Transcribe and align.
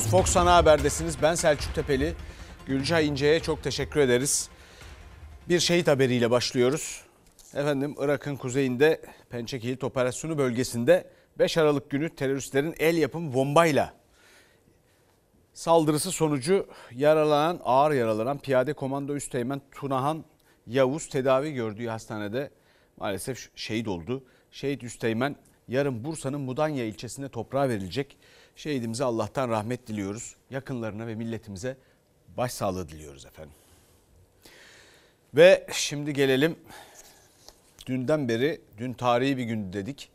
Fox 0.00 0.36
Ana 0.36 0.54
Haber'desiniz. 0.54 1.22
Ben 1.22 1.34
Selçuk 1.34 1.74
Tepeli. 1.74 2.14
Gülcay 2.66 3.08
İnce'ye 3.08 3.40
çok 3.40 3.62
teşekkür 3.62 4.00
ederiz. 4.00 4.48
Bir 5.48 5.60
şehit 5.60 5.88
haberiyle 5.88 6.30
başlıyoruz. 6.30 7.02
Efendim 7.54 7.94
Irak'ın 7.98 8.36
kuzeyinde 8.36 9.00
Pençekilit 9.30 9.84
Operasyonu 9.84 10.38
bölgesinde 10.38 11.10
5 11.38 11.58
Aralık 11.58 11.90
günü 11.90 12.08
teröristlerin 12.08 12.74
el 12.78 12.96
yapım 12.96 13.34
bombayla 13.34 13.94
saldırısı 15.54 16.12
sonucu 16.12 16.66
yaralanan, 16.92 17.60
ağır 17.64 17.92
yaralanan 17.92 18.38
piyade 18.38 18.72
komando 18.72 19.16
üsteğmen 19.16 19.60
Tunahan 19.72 20.24
Yavuz 20.66 21.08
tedavi 21.08 21.52
gördüğü 21.52 21.86
hastanede 21.86 22.50
maalesef 22.96 23.48
şehit 23.56 23.88
oldu. 23.88 24.24
Şehit 24.50 24.82
üsteğmen 24.82 25.36
yarın 25.68 26.04
Bursa'nın 26.04 26.40
Mudanya 26.40 26.84
ilçesine 26.84 27.28
toprağa 27.28 27.68
verilecek. 27.68 28.16
Şehidimize 28.56 29.04
Allah'tan 29.04 29.48
rahmet 29.48 29.86
diliyoruz. 29.86 30.36
Yakınlarına 30.50 31.06
ve 31.06 31.14
milletimize 31.14 31.76
başsağlığı 32.36 32.88
diliyoruz 32.88 33.26
efendim. 33.26 33.54
Ve 35.34 35.66
şimdi 35.72 36.12
gelelim 36.12 36.56
dünden 37.86 38.28
beri 38.28 38.60
dün 38.78 38.92
tarihi 38.92 39.36
bir 39.36 39.44
gün 39.44 39.72
dedik. 39.72 40.10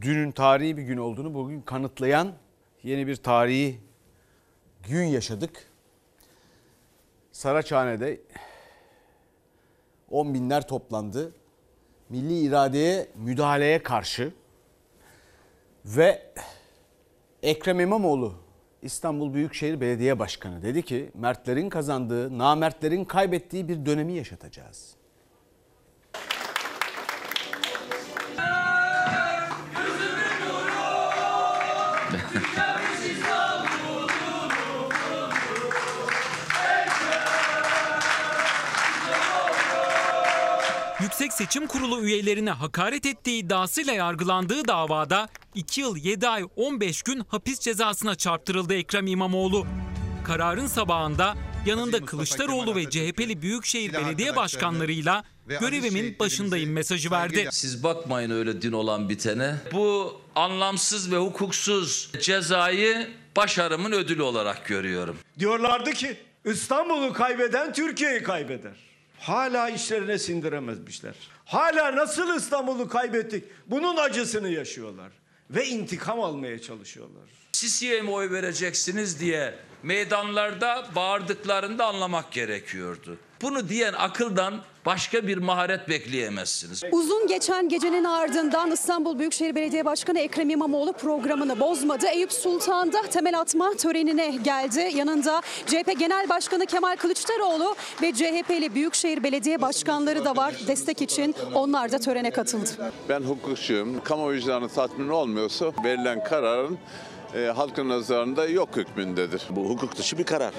Dünün 0.00 0.32
tarihi 0.32 0.76
bir 0.76 0.82
gün 0.82 0.96
olduğunu 0.96 1.34
bugün 1.34 1.60
kanıtlayan 1.60 2.34
yeni 2.82 3.06
bir 3.06 3.16
tarihi 3.16 3.80
gün 4.88 5.04
yaşadık. 5.04 5.66
Saraçhane'de 7.32 8.20
on 10.10 10.34
binler 10.34 10.68
toplandı. 10.68 11.32
Milli 12.08 12.40
iradeye 12.40 13.08
müdahaleye 13.14 13.82
karşı 13.82 14.32
ve 15.84 16.32
Ekrem 17.42 17.80
İmamoğlu 17.80 18.34
İstanbul 18.82 19.34
Büyükşehir 19.34 19.80
Belediye 19.80 20.18
Başkanı 20.18 20.62
dedi 20.62 20.82
ki 20.82 21.10
Mertlerin 21.14 21.68
kazandığı, 21.68 22.38
namertlerin 22.38 23.04
kaybettiği 23.04 23.68
bir 23.68 23.86
dönemi 23.86 24.12
yaşatacağız. 24.12 24.94
Yüksek 41.12 41.32
Seçim 41.32 41.66
Kurulu 41.66 42.04
üyelerine 42.04 42.50
hakaret 42.50 43.06
ettiği 43.06 43.38
iddiasıyla 43.42 43.92
yargılandığı 43.92 44.68
davada 44.68 45.28
2 45.54 45.80
yıl 45.80 45.96
7 45.96 46.28
ay 46.28 46.44
15 46.56 47.02
gün 47.02 47.22
hapis 47.28 47.60
cezasına 47.60 48.14
çarptırıldı 48.14 48.74
Ekrem 48.74 49.06
İmamoğlu. 49.06 49.66
Kararın 50.24 50.66
sabahında 50.66 51.36
yanında 51.66 52.04
Kılıçdaroğlu 52.04 52.76
ve 52.76 52.90
CHP'li 52.90 53.42
Büyükşehir 53.42 53.92
Belediye 53.92 54.36
Başkanlarıyla 54.36 55.24
görevimin 55.46 56.18
başındayım 56.18 56.72
mesajı 56.72 57.10
verdi. 57.10 57.48
Siz 57.50 57.84
bakmayın 57.84 58.30
öyle 58.30 58.62
din 58.62 58.72
olan 58.72 59.08
bitene. 59.08 59.54
Bu 59.72 60.20
anlamsız 60.34 61.12
ve 61.12 61.16
hukuksuz 61.16 62.10
cezayı 62.20 63.10
başarımın 63.36 63.92
ödülü 63.92 64.22
olarak 64.22 64.66
görüyorum. 64.66 65.16
Diyorlardı 65.38 65.90
ki 65.90 66.16
İstanbul'u 66.44 67.12
kaybeden 67.12 67.72
Türkiye'yi 67.72 68.22
kaybeder. 68.22 68.91
Hala 69.22 69.68
işlerine 69.68 70.18
sindiremezmişler. 70.18 71.14
Hala 71.44 71.96
nasıl 71.96 72.36
İstanbul'u 72.36 72.88
kaybettik 72.88 73.44
bunun 73.66 73.96
acısını 73.96 74.48
yaşıyorlar. 74.48 75.12
Ve 75.50 75.66
intikam 75.66 76.20
almaya 76.20 76.62
çalışıyorlar. 76.62 77.24
Sisi'ye 77.52 78.02
oy 78.02 78.30
vereceksiniz 78.30 79.20
diye 79.20 79.54
meydanlarda 79.82 80.86
bağırdıklarında 80.94 81.86
anlamak 81.86 82.32
gerekiyordu. 82.32 83.18
Bunu 83.42 83.68
diyen 83.68 83.92
akıldan 83.92 84.62
başka 84.86 85.26
bir 85.26 85.38
maharet 85.38 85.88
bekleyemezsiniz. 85.88 86.82
Uzun 86.92 87.26
geçen 87.26 87.68
gecenin 87.68 88.04
ardından 88.04 88.70
İstanbul 88.70 89.18
Büyükşehir 89.18 89.54
Belediye 89.54 89.84
Başkanı 89.84 90.18
Ekrem 90.18 90.50
İmamoğlu 90.50 90.92
programını 90.92 91.60
bozmadı. 91.60 92.06
Eyüp 92.06 92.32
Sultan'da 92.32 93.02
temel 93.02 93.40
atma 93.40 93.74
törenine 93.74 94.36
geldi. 94.44 94.90
Yanında 94.94 95.40
CHP 95.66 95.98
Genel 95.98 96.28
Başkanı 96.28 96.66
Kemal 96.66 96.96
Kılıçdaroğlu 96.96 97.74
ve 98.02 98.12
CHP'li 98.12 98.74
Büyükşehir 98.74 99.22
Belediye 99.22 99.62
Başkanları 99.62 100.24
da 100.24 100.36
var. 100.36 100.54
Destek 100.66 101.02
için 101.02 101.34
onlar 101.54 101.92
da 101.92 101.98
törene 101.98 102.30
katıldı. 102.30 102.70
Ben 103.08 103.20
hukukçuyum. 103.20 104.04
Kamu 104.04 104.30
vicdanı 104.32 104.68
tatmin 104.68 105.08
olmuyorsa 105.08 105.72
verilen 105.84 106.24
kararın 106.24 106.78
e, 107.34 107.38
halkın 107.46 107.88
nazarında 107.88 108.46
yok 108.46 108.76
hükmündedir. 108.76 109.42
Bu 109.50 109.68
hukuk 109.68 109.96
dışı 109.96 110.18
bir 110.18 110.24
karar. 110.24 110.54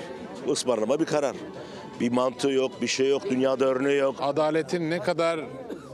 Ismarlama 0.48 1.00
bir 1.00 1.06
karar. 1.06 1.36
Bir 2.00 2.12
mantığı 2.12 2.52
yok, 2.52 2.81
bir 2.81 2.88
şey 2.88 3.09
yok, 3.09 3.30
dünyada 3.30 3.66
örneği 3.66 3.98
yok. 3.98 4.16
Adaletin 4.20 4.90
ne 4.90 5.00
kadar 5.00 5.40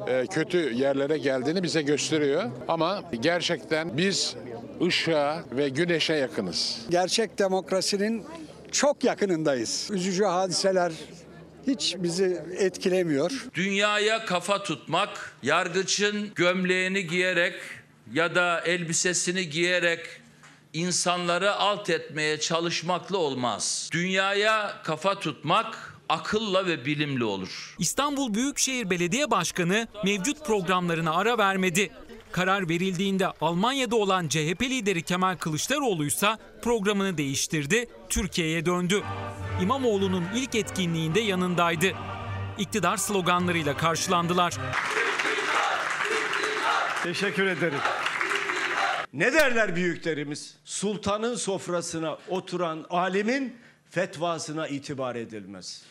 e, 0.07 0.27
kötü 0.27 0.73
yerlere 0.73 1.17
geldiğini 1.17 1.63
bize 1.63 1.81
gösteriyor. 1.81 2.43
Ama 2.67 3.03
gerçekten 3.19 3.97
biz 3.97 4.35
ışığa 4.87 5.43
ve 5.51 5.69
güneşe 5.69 6.13
yakınız. 6.13 6.85
Gerçek 6.89 7.39
demokrasinin 7.39 8.23
çok 8.71 9.03
yakınındayız. 9.03 9.89
Üzücü 9.91 10.23
hadiseler 10.23 10.91
hiç 11.67 11.95
bizi 11.99 12.41
etkilemiyor. 12.57 13.47
Dünyaya 13.53 14.25
kafa 14.25 14.63
tutmak, 14.63 15.33
yargıçın 15.43 16.31
gömleğini 16.35 17.07
giyerek 17.07 17.53
ya 18.13 18.35
da 18.35 18.61
elbisesini 18.61 19.49
giyerek 19.49 19.99
insanları 20.73 21.55
alt 21.55 21.89
etmeye 21.89 22.39
çalışmakla 22.39 23.17
olmaz. 23.17 23.89
Dünyaya 23.91 24.81
kafa 24.83 25.19
tutmak 25.19 25.93
akılla 26.09 26.65
ve 26.65 26.85
bilimle 26.85 27.23
olur. 27.23 27.75
İstanbul 27.79 28.33
Büyükşehir 28.33 28.89
Belediye 28.89 29.31
Başkanı 29.31 29.87
mevcut 30.05 30.45
programlarına 30.45 31.15
ara 31.15 31.37
vermedi. 31.37 31.91
Karar 32.31 32.69
verildiğinde 32.69 33.27
Almanya'da 33.41 33.95
olan 33.95 34.27
CHP 34.27 34.61
lideri 34.61 35.01
Kemal 35.01 35.35
Kılıçdaroğlu 35.35 36.05
ise 36.05 36.37
programını 36.61 37.17
değiştirdi, 37.17 37.89
Türkiye'ye 38.09 38.65
döndü. 38.65 39.03
İmamoğlu'nun 39.61 40.25
ilk 40.35 40.55
etkinliğinde 40.55 41.19
yanındaydı. 41.19 41.91
İktidar 42.57 42.97
sloganlarıyla 42.97 43.77
karşılandılar. 43.77 44.53
Teşekkür 47.03 47.45
ederim. 47.45 47.79
Ne 49.13 49.33
derler 49.33 49.75
büyüklerimiz? 49.75 50.55
Sultanın 50.65 51.35
sofrasına 51.35 52.17
oturan 52.27 52.85
alimin 52.89 53.57
fetvasına 53.89 54.67
itibar 54.67 55.15
edilmez. 55.15 55.83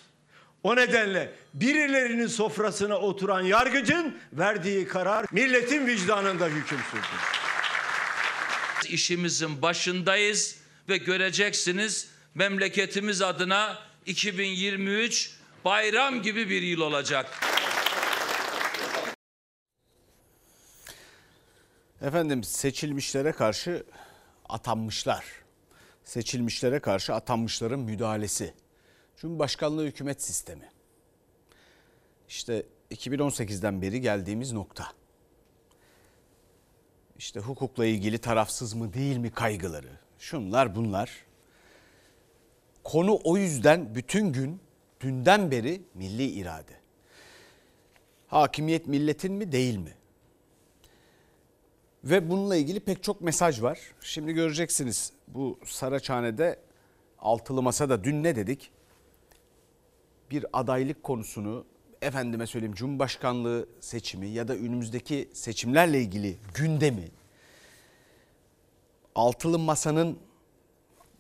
O 0.63 0.77
nedenle 0.77 1.33
birilerinin 1.55 2.27
sofrasına 2.27 2.99
oturan 2.99 3.41
yargıcın 3.41 4.19
verdiği 4.33 4.89
karar 4.89 5.27
milletin 5.33 5.87
vicdanında 5.87 6.47
hüküm 6.47 6.79
sürdür. 6.91 7.21
İşimizin 8.89 9.63
başındayız 9.63 10.57
ve 10.89 10.97
göreceksiniz 10.97 12.09
memleketimiz 12.35 13.23
adına 13.23 13.79
2023 14.07 15.31
bayram 15.65 16.23
gibi 16.23 16.51
bir 16.51 16.63
yıl 16.63 16.81
olacak. 16.81 17.58
Efendim 22.03 22.45
seçilmişlere 22.45 23.33
karşı 23.33 23.85
atanmışlar. 24.49 25.25
Seçilmişlere 26.05 26.81
karşı 26.81 27.15
atanmışların 27.15 27.81
müdahalesi. 27.81 28.55
Cumhurbaşkanlığı 29.17 29.87
hükümet 29.87 30.23
sistemi. 30.23 30.71
İşte 32.29 32.67
2018'den 32.91 33.83
beri 33.83 34.01
geldiğimiz 34.01 34.53
nokta. 34.53 34.87
İşte 37.19 37.41
hukukla 37.41 37.87
ilgili 37.87 38.19
tarafsız 38.19 38.75
mı 38.75 38.93
değil 38.93 39.17
mi 39.17 39.31
kaygıları. 39.31 39.91
Şunlar 40.19 40.77
bunlar. 40.77 41.25
Konu 42.85 43.21
o 43.25 43.37
yüzden 43.37 43.95
bütün 43.95 44.33
gün 44.33 44.61
dünden 45.01 45.51
beri 45.51 45.83
milli 45.95 46.25
irade. 46.25 46.73
Hakimiyet 48.27 48.87
milletin 48.87 49.33
mi 49.33 49.53
değil 49.53 49.77
mi? 49.77 49.95
Ve 52.05 52.31
bununla 52.31 52.57
ilgili 52.57 52.81
pek 52.81 53.03
çok 53.03 53.21
mesaj 53.21 53.63
var. 53.63 53.79
Şimdi 54.01 54.33
göreceksiniz 54.33 55.13
bu 55.29 55.59
Saraçhane'de 55.65 56.59
altılı 57.19 57.63
masada 57.63 58.05
dün 58.05 58.23
ne 58.23 58.37
dedik? 58.37 58.71
Bir 60.31 60.47
adaylık 60.53 61.03
konusunu 61.03 61.65
efendime 62.03 62.47
söyleyeyim 62.47 62.75
Cumhurbaşkanlığı 62.75 63.69
seçimi 63.81 64.29
ya 64.29 64.49
da 64.49 64.55
önümüzdeki 64.55 65.29
seçimlerle 65.33 66.01
ilgili 66.01 66.37
gündemi 66.55 67.09
altılı 69.15 69.59
masanın 69.59 70.19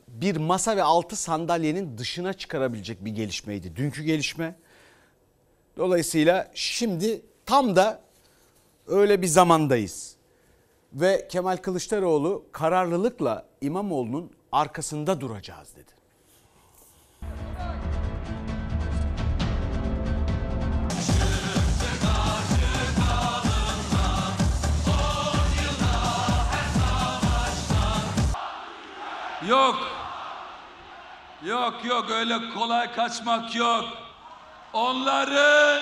bir 0.08 0.36
masa 0.36 0.76
ve 0.76 0.82
altı 0.82 1.16
sandalyenin 1.16 1.98
dışına 1.98 2.32
çıkarabilecek 2.32 3.04
bir 3.04 3.10
gelişmeydi. 3.10 3.76
Dünkü 3.76 4.02
gelişme. 4.02 4.54
Dolayısıyla 5.76 6.50
şimdi 6.54 7.20
tam 7.46 7.76
da 7.76 8.02
öyle 8.86 9.22
bir 9.22 9.26
zamandayız. 9.26 10.17
Ve 10.92 11.28
Kemal 11.28 11.56
Kılıçdaroğlu 11.56 12.44
kararlılıkla 12.52 13.46
İmamoğlu'nun 13.60 14.30
arkasında 14.52 15.20
duracağız 15.20 15.76
dedi. 15.76 15.92
Yok. 29.48 29.76
Yok 31.44 31.84
yok 31.84 32.10
öyle 32.10 32.38
kolay 32.54 32.92
kaçmak 32.94 33.56
yok. 33.56 33.84
Onları 34.72 35.80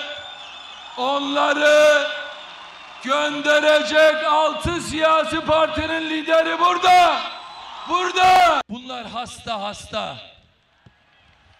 onları 0.97 2.07
gönderecek 3.07 4.25
altı 4.25 4.81
siyasi 4.81 5.41
partinin 5.41 6.09
lideri 6.09 6.59
burada. 6.59 7.21
Burada. 7.89 8.61
Bunlar 8.69 9.05
hasta 9.05 9.61
hasta. 9.61 10.17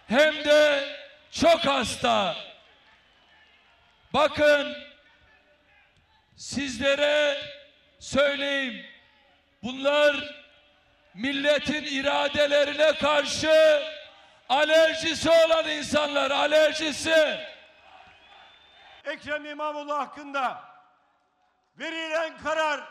Hem 0.07 0.33
de 0.33 0.83
çok 1.31 1.65
hasta. 1.65 2.35
Bakın 4.13 4.77
sizlere 6.35 7.37
söyleyeyim. 7.99 8.85
Bunlar 9.63 10.35
milletin 11.13 11.83
iradelerine 11.83 12.93
karşı 12.93 13.83
alerjisi 14.49 15.29
olan 15.29 15.69
insanlar, 15.69 16.31
alerjisi. 16.31 17.37
Ekrem 19.05 19.45
İmamoğlu 19.45 19.97
hakkında 19.97 20.76
verilen 21.79 22.37
karar 22.43 22.83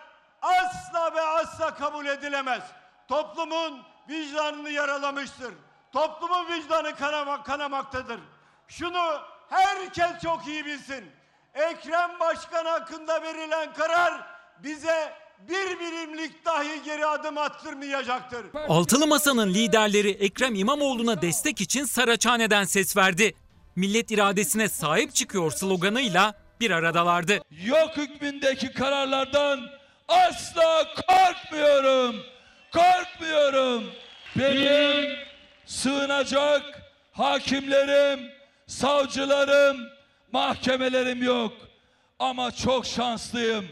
asla 0.43 1.15
ve 1.15 1.21
asla 1.21 1.75
kabul 1.75 2.07
edilemez. 2.07 2.63
Toplumun 3.09 3.83
vicdanını 4.09 4.71
yaralamıştır. 4.71 5.55
Toplumun 5.93 6.47
vicdanı 6.49 6.97
kanama, 6.97 7.43
kanamaktadır. 7.43 8.21
Şunu 8.69 9.21
herkes 9.49 10.23
çok 10.23 10.47
iyi 10.47 10.67
bilsin. 10.67 11.05
Ekrem 11.55 12.21
Başkan 12.21 12.65
hakkında 12.65 13.23
verilen 13.23 13.75
karar 13.75 14.27
bize 14.63 15.13
bir 15.49 15.81
birimlik 15.81 16.45
dahi 16.45 16.83
geri 16.83 17.07
adım 17.07 17.39
attırmayacaktır. 17.39 18.47
Altılı 18.69 19.07
Masa'nın 19.07 19.55
liderleri 19.55 20.11
Ekrem 20.11 20.55
İmamoğlu'na 20.55 21.23
destek 21.23 21.61
için 21.61 21.85
Saraçhane'den 21.85 22.65
ses 22.65 22.97
verdi. 22.97 23.35
Millet 23.77 24.11
iradesine 24.11 24.69
sahip 24.69 25.15
çıkıyor 25.15 25.51
sloganıyla 25.51 26.35
bir 26.61 26.71
aradalardı. 26.71 27.41
Yok 27.65 27.97
hükmündeki 27.97 28.73
kararlardan 28.73 29.71
asla 30.09 30.87
korkmuyorum. 30.95 32.23
Korkmuyorum. 32.73 33.85
Benim 34.37 35.17
sığınacak 35.67 36.63
hakimlerim, 37.13 38.31
savcılarım, 38.67 39.89
mahkemelerim 40.33 41.23
yok. 41.23 41.53
Ama 42.19 42.51
çok 42.51 42.87
şanslıyım. 42.87 43.69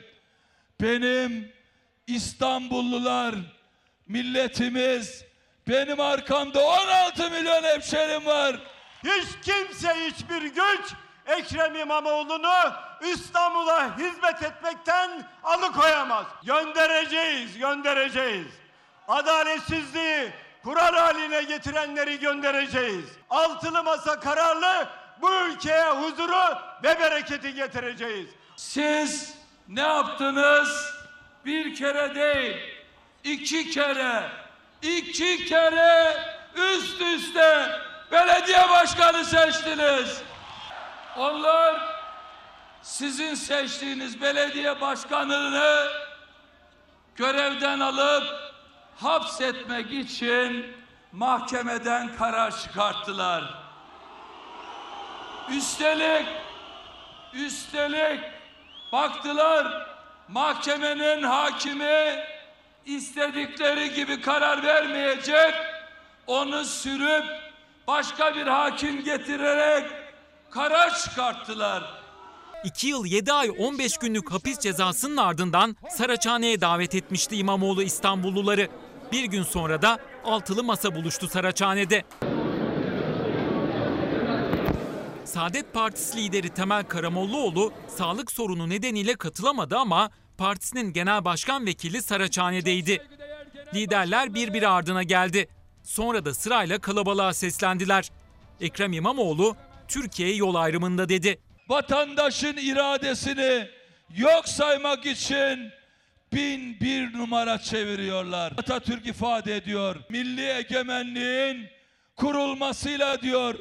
Benim 0.81 1.53
İstanbullular, 2.07 3.35
milletimiz, 4.09 5.25
benim 5.69 6.01
arkamda 6.01 6.61
16 6.67 7.31
milyon 7.31 7.63
hemşerim 7.63 8.27
var. 8.27 8.57
Hiç 9.05 9.29
kimse 9.45 9.89
hiçbir 9.95 10.43
güç 10.43 10.93
Ekrem 11.27 11.75
İmamoğlu'nu 11.77 12.73
İstanbul'a 13.01 13.99
hizmet 13.99 14.43
etmekten 14.43 15.11
alıkoyamaz. 15.45 16.27
Göndereceğiz, 16.43 17.59
göndereceğiz. 17.59 18.47
Adaletsizliği 19.09 20.33
kural 20.65 20.95
haline 20.95 21.43
getirenleri 21.43 22.19
göndereceğiz. 22.19 23.05
Altılı 23.31 23.85
masa 23.85 24.21
kararlı 24.21 24.89
bu 25.21 25.35
ülkeye 25.35 25.91
huzuru 25.91 26.59
ve 26.83 27.01
bereketi 27.01 27.55
getireceğiz. 27.55 28.29
Siz 28.57 29.35
ne 29.69 29.81
yaptınız? 29.81 30.95
Bir 31.45 31.75
kere 31.75 32.15
değil, 32.15 32.57
iki 33.25 33.71
kere, 33.71 34.23
iki 34.83 35.45
kere 35.45 36.17
üst 36.55 37.01
üste 37.01 37.71
belediye 38.13 38.69
başkanı 38.69 39.25
seçtiniz. 39.25 40.23
Onlar 41.17 41.81
sizin 42.83 43.35
seçtiğiniz 43.35 44.23
belediye 44.23 44.81
başkanını 44.81 45.89
görevden 47.17 47.81
alıp 47.81 48.25
hapsetmek 48.97 49.93
için 49.93 50.77
mahkemeden 51.13 52.17
karar 52.17 52.61
çıkarttılar. 52.61 53.55
Üstelik 55.51 56.27
Üstelik 57.35 58.21
baktılar 58.93 59.87
mahkemenin 60.29 61.23
hakimi 61.23 62.25
istedikleri 62.87 63.95
gibi 63.95 64.21
karar 64.21 64.63
vermeyecek. 64.63 65.55
Onu 66.27 66.65
sürüp 66.65 67.25
başka 67.87 68.35
bir 68.35 68.47
hakim 68.47 69.05
getirerek 69.05 70.04
karar 70.55 70.95
çıkarttılar. 70.99 71.85
2 72.65 72.87
yıl 72.87 73.07
7 73.07 73.33
ay 73.33 73.51
15 73.59 73.99
günlük 73.99 74.33
hapis 74.33 74.59
cezasının 74.59 75.17
ardından 75.17 75.77
Saraçhane'ye 75.91 76.61
davet 76.61 76.95
etmişti 76.95 77.37
İmamoğlu 77.37 77.83
İstanbulluları. 77.83 78.69
Bir 79.13 79.25
gün 79.25 79.43
sonra 79.43 79.83
da 79.83 79.99
altılı 80.25 80.65
masa 80.65 80.95
buluştu 80.95 81.29
Saraçhane'de. 81.29 82.05
Saadet 85.25 85.75
Partisi 85.75 86.19
lideri 86.19 86.49
Temel 86.49 86.85
Karamollaoğlu 86.85 87.73
sağlık 87.89 88.33
sorunu 88.33 88.69
nedeniyle 88.69 89.15
katılamadı 89.15 89.77
ama 89.79 90.11
partisinin 90.39 90.93
genel 90.93 91.25
başkan 91.25 91.67
vekili 91.67 92.03
Saraçhane'deydi. 92.03 93.07
Liderler 93.75 94.35
birbiri 94.35 94.69
ardına 94.69 95.03
geldi. 95.03 95.49
Sonra 95.83 96.25
da 96.25 96.35
sırayla 96.35 96.79
kalabalığa 96.79 97.35
seslendiler. 97.35 98.11
Ekrem 98.61 98.93
İmamoğlu 98.93 99.57
Türkiye 99.89 100.35
yol 100.35 100.55
ayrımında 100.55 101.09
dedi. 101.09 101.39
Vatandaşın 101.69 102.57
iradesini 102.57 103.69
yok 104.17 104.49
saymak 104.49 105.07
için 105.07 105.71
bin 106.33 106.81
bir 106.81 107.19
numara 107.19 107.59
çeviriyorlar. 107.59 108.53
Atatürk 108.59 109.07
ifade 109.07 109.57
ediyor. 109.57 109.97
Milli 110.09 110.49
egemenliğin 110.49 111.69
kurulmasıyla 112.17 113.23
diyor. 113.23 113.55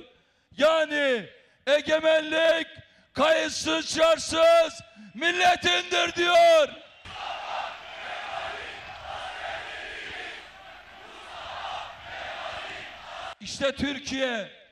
Yani 0.57 1.25
egemenlik 1.67 2.67
kayıtsız 3.13 3.95
şartsız 3.95 4.81
milletindir 5.13 6.15
diyor. 6.15 6.69
İşte 13.39 13.75
Türkiye 13.75 14.62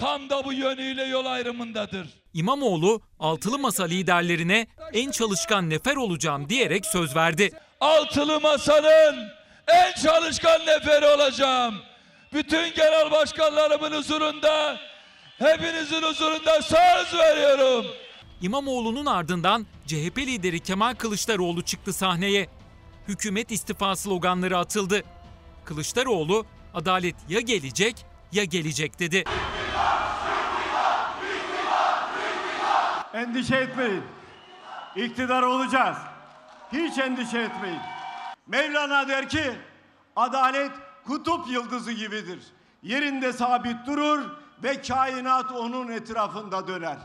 tam 0.00 0.30
da 0.30 0.44
bu 0.44 0.52
yönüyle 0.52 1.04
yol 1.04 1.26
ayrımındadır. 1.26 2.08
İmamoğlu 2.34 3.00
altılı 3.20 3.58
masa 3.58 3.84
liderlerine 3.84 4.66
en 4.92 5.10
çalışkan 5.10 5.70
nefer 5.70 5.96
olacağım 5.96 6.48
diyerek 6.48 6.86
söz 6.86 7.16
verdi. 7.16 7.50
Altılı 7.80 8.40
masanın 8.40 9.28
en 9.68 10.02
çalışkan 10.02 10.60
neferi 10.66 11.06
olacağım. 11.06 11.74
Bütün 12.32 12.74
genel 12.74 13.10
başkanlarımın 13.10 13.92
huzurunda, 13.92 14.80
hepinizin 15.38 16.02
huzurunda 16.02 16.62
söz 16.62 17.18
veriyorum. 17.18 17.86
İmamoğlu'nun 18.42 19.06
ardından 19.06 19.66
CHP 19.86 20.18
lideri 20.18 20.60
Kemal 20.60 20.94
Kılıçdaroğlu 20.94 21.62
çıktı 21.62 21.92
sahneye. 21.92 22.48
Hükümet 23.08 23.50
istifa 23.50 23.96
sloganları 23.96 24.58
atıldı. 24.58 25.02
Kılıçdaroğlu 25.64 26.46
adalet 26.74 27.16
ya 27.28 27.40
gelecek 27.40 27.96
ya 28.32 28.44
gelecek 28.44 28.98
dedi. 28.98 29.24
Endişe 33.14 33.56
etmeyin. 33.56 34.02
İktidar 34.96 35.42
olacağız. 35.42 35.96
Hiç 36.72 36.98
endişe 36.98 37.38
etmeyin. 37.38 37.80
Mevlana 38.46 39.08
der 39.08 39.28
ki 39.28 39.52
adalet 40.16 40.70
kutup 41.06 41.48
yıldızı 41.50 41.92
gibidir. 41.92 42.38
Yerinde 42.82 43.32
sabit 43.32 43.86
durur 43.86 44.20
ve 44.62 44.82
kainat 44.82 45.52
onun 45.52 45.88
etrafında 45.92 46.68
döner. 46.68 46.96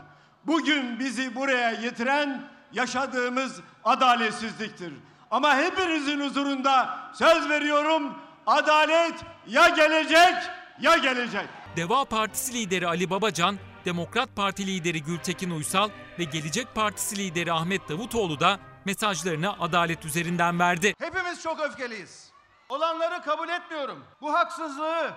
Bugün 0.46 0.98
bizi 0.98 1.34
buraya 1.34 1.74
getiren 1.74 2.42
yaşadığımız 2.72 3.60
adaletsizliktir. 3.84 4.92
Ama 5.30 5.56
hepinizin 5.56 6.20
huzurunda 6.20 6.98
söz 7.14 7.48
veriyorum 7.48 8.14
adalet 8.46 9.14
ya 9.46 9.68
gelecek 9.68 10.34
ya 10.80 10.96
gelecek. 10.96 11.48
Deva 11.76 12.04
Partisi 12.04 12.54
lideri 12.54 12.86
Ali 12.88 13.10
Babacan, 13.10 13.56
Demokrat 13.86 14.36
Parti 14.36 14.66
lideri 14.66 15.02
Gültekin 15.02 15.50
Uysal 15.50 15.90
ve 16.18 16.24
Gelecek 16.24 16.74
Partisi 16.74 17.16
lideri 17.16 17.52
Ahmet 17.52 17.88
Davutoğlu 17.88 18.40
da 18.40 18.58
mesajlarını 18.84 19.60
adalet 19.60 20.04
üzerinden 20.04 20.58
verdi. 20.58 20.94
Hepimiz 20.98 21.42
çok 21.42 21.60
öfkeliyiz. 21.60 22.32
olanları 22.68 23.22
kabul 23.22 23.48
etmiyorum. 23.48 24.04
Bu 24.20 24.34
haksızlığı, 24.34 25.14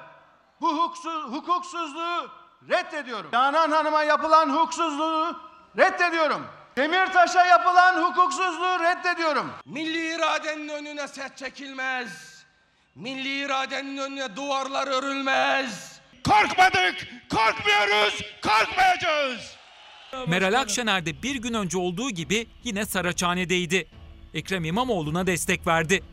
bu 0.61 0.77
hukuksuz, 0.77 1.23
hukuksuzluğu 1.23 2.29
reddediyorum. 2.69 3.31
Canan 3.31 3.71
Hanım'a 3.71 4.03
yapılan 4.03 4.49
hukuksuzluğu 4.49 5.37
reddediyorum. 5.77 6.45
Demirtaş'a 6.77 7.45
yapılan 7.45 8.03
hukuksuzluğu 8.03 8.79
reddediyorum. 8.79 9.51
Milli 9.65 10.15
iradenin 10.15 10.69
önüne 10.69 11.07
set 11.07 11.37
çekilmez. 11.37 12.43
Milli 12.95 13.45
iradenin 13.45 13.97
önüne 13.97 14.35
duvarlar 14.35 14.87
örülmez. 14.87 15.98
Korkmadık, 16.23 17.07
korkmuyoruz, 17.29 18.21
korkmayacağız. 18.41 19.55
Meral 20.27 20.53
Akşener 20.53 21.05
de 21.05 21.23
bir 21.23 21.35
gün 21.35 21.53
önce 21.53 21.77
olduğu 21.77 22.09
gibi 22.09 22.47
yine 22.63 22.85
Saraçhane'deydi. 22.85 23.87
Ekrem 24.33 24.65
İmamoğlu'na 24.65 25.27
destek 25.27 25.67
verdi. 25.67 26.03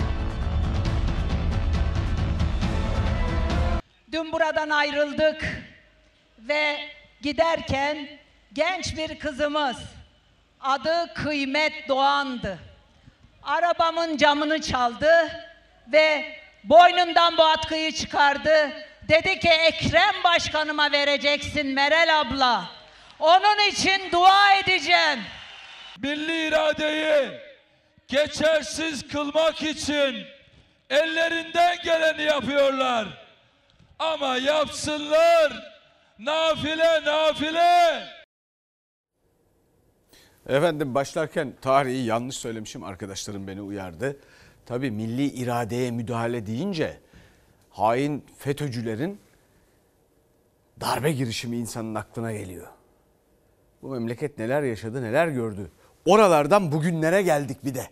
Dün 4.12 4.32
buradan 4.32 4.70
ayrıldık 4.70 5.64
ve 6.38 6.76
giderken 7.22 8.08
genç 8.52 8.96
bir 8.96 9.18
kızımız 9.18 9.76
adı 10.60 11.14
Kıymet 11.14 11.88
Doğan'dı. 11.88 12.58
Arabamın 13.42 14.16
camını 14.16 14.62
çaldı 14.62 15.12
ve 15.92 16.36
boynundan 16.64 17.36
bu 17.36 17.44
atkıyı 17.44 17.92
çıkardı. 17.92 18.72
Dedi 19.08 19.38
ki 19.38 19.48
Ekrem 19.48 20.14
Başkanıma 20.25 20.92
vereceksin 20.92 21.66
Meral 21.66 22.20
abla. 22.20 22.70
Onun 23.18 23.68
için 23.68 24.12
dua 24.12 24.54
edeceğim. 24.54 25.18
Milli 26.02 26.48
iradeyi 26.48 27.30
geçersiz 28.08 29.08
kılmak 29.08 29.62
için 29.62 30.25
ellerinden 30.90 31.76
geleni 31.84 32.22
yapıyorlar. 32.22 33.08
Ama 33.98 34.36
yapsınlar. 34.36 35.52
Nafile 36.18 37.04
nafile. 37.04 38.02
Efendim 40.48 40.94
başlarken 40.94 41.52
tarihi 41.62 42.04
yanlış 42.04 42.36
söylemişim 42.36 42.84
arkadaşlarım 42.84 43.46
beni 43.46 43.62
uyardı. 43.62 44.16
Tabii 44.66 44.90
milli 44.90 45.25
iradeye 45.25 45.90
müdahale 45.90 46.46
deyince 46.46 47.00
hain 47.76 48.25
FETÖ'cülerin 48.38 49.18
darbe 50.80 51.12
girişimi 51.12 51.56
insanın 51.56 51.95
aklına 51.95 52.33
geliyor. 52.33 52.66
Bu 53.83 53.88
memleket 53.88 54.38
neler 54.38 54.62
yaşadı 54.62 55.02
neler 55.02 55.28
gördü. 55.28 55.71
Oralardan 56.04 56.73
bugünlere 56.73 57.23
geldik 57.23 57.64
bir 57.64 57.75
de. 57.75 57.87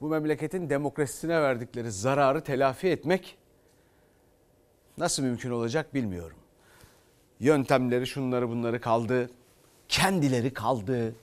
Bu 0.00 0.08
memleketin 0.08 0.70
demokrasisine 0.70 1.42
verdikleri 1.42 1.92
zararı 1.92 2.40
telafi 2.44 2.88
etmek 2.88 3.38
nasıl 4.98 5.22
mümkün 5.22 5.50
olacak 5.50 5.94
bilmiyorum. 5.94 6.36
Yöntemleri 7.40 8.06
şunları 8.06 8.48
bunları 8.48 8.80
kaldı. 8.80 9.30
Kendileri 9.88 10.52
kaldı. 10.52 11.14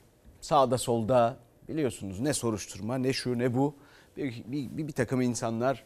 Sağda 0.42 0.78
solda 0.78 1.38
biliyorsunuz 1.70 2.20
ne 2.20 2.34
soruşturma 2.34 2.98
ne 2.98 3.14
şu 3.14 3.40
ne 3.40 3.54
bu. 3.54 3.76
Bir, 4.18 4.44
bir, 4.48 4.78
bir, 4.78 4.88
bir 4.88 4.94
takım 4.94 5.22
insanlar 5.22 5.84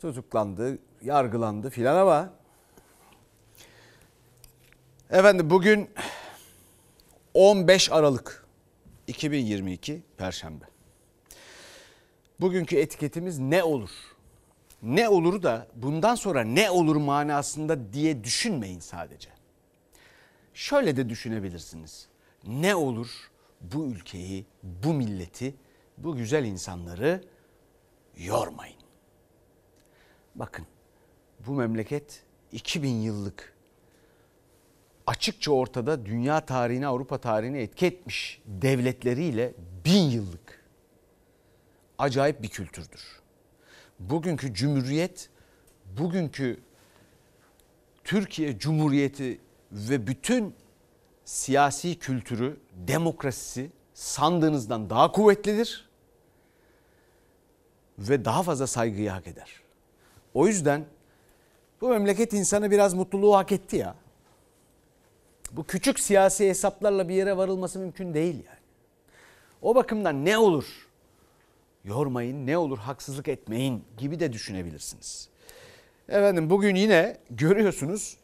tutuklandı, 0.00 0.78
yargılandı 1.02 1.70
filan 1.70 1.96
ama 1.96 2.32
efendim 5.10 5.50
bugün 5.50 5.90
15 7.34 7.92
Aralık 7.92 8.46
2022 9.06 10.02
Perşembe. 10.16 10.64
Bugünkü 12.40 12.76
etiketimiz 12.76 13.38
ne 13.38 13.62
olur? 13.62 13.90
Ne 14.82 15.08
olur 15.08 15.42
da 15.42 15.66
bundan 15.74 16.14
sonra 16.14 16.44
ne 16.44 16.70
olur 16.70 16.96
manasında 16.96 17.92
diye 17.92 18.24
düşünmeyin 18.24 18.80
sadece. 18.80 19.30
Şöyle 20.54 20.96
de 20.96 21.08
düşünebilirsiniz. 21.08 22.08
Ne 22.46 22.74
olur 22.74 23.30
bu 23.60 23.86
ülkeyi, 23.86 24.46
bu 24.62 24.94
milleti, 24.94 25.54
bu 25.98 26.16
güzel 26.16 26.44
insanları 26.44 27.24
yormayın. 28.16 28.85
Bakın 30.36 30.66
bu 31.46 31.52
memleket 31.52 32.22
2000 32.52 32.88
yıllık 32.88 33.54
açıkça 35.06 35.52
ortada 35.52 36.06
dünya 36.06 36.40
tarihine, 36.40 36.86
Avrupa 36.86 37.18
tarihine 37.18 37.62
etki 37.62 37.86
etmiş 37.86 38.42
devletleriyle 38.46 39.54
bin 39.84 40.02
yıllık 40.02 40.64
acayip 41.98 42.42
bir 42.42 42.48
kültürdür. 42.48 43.20
Bugünkü 43.98 44.54
cumhuriyet, 44.54 45.30
bugünkü 45.98 46.60
Türkiye 48.04 48.58
Cumhuriyeti 48.58 49.40
ve 49.72 50.06
bütün 50.06 50.54
siyasi 51.24 51.98
kültürü, 51.98 52.60
demokrasisi 52.72 53.70
sandığınızdan 53.94 54.90
daha 54.90 55.12
kuvvetlidir 55.12 55.88
ve 57.98 58.24
daha 58.24 58.42
fazla 58.42 58.66
saygıyı 58.66 59.10
hak 59.10 59.26
eder. 59.26 59.65
O 60.36 60.46
yüzden 60.46 60.84
bu 61.80 61.88
memleket 61.88 62.32
insanı 62.32 62.70
biraz 62.70 62.94
mutluluğu 62.94 63.36
hak 63.36 63.52
etti 63.52 63.76
ya. 63.76 63.94
Bu 65.52 65.64
küçük 65.64 66.00
siyasi 66.00 66.48
hesaplarla 66.48 67.08
bir 67.08 67.14
yere 67.14 67.36
varılması 67.36 67.78
mümkün 67.78 68.14
değil 68.14 68.34
yani. 68.34 68.58
O 69.62 69.74
bakımdan 69.74 70.24
ne 70.24 70.38
olur 70.38 70.88
yormayın, 71.84 72.46
ne 72.46 72.58
olur 72.58 72.78
haksızlık 72.78 73.28
etmeyin 73.28 73.84
gibi 73.98 74.20
de 74.20 74.32
düşünebilirsiniz. 74.32 75.28
Efendim 76.08 76.50
bugün 76.50 76.74
yine 76.74 77.18
görüyorsunuz 77.30 78.16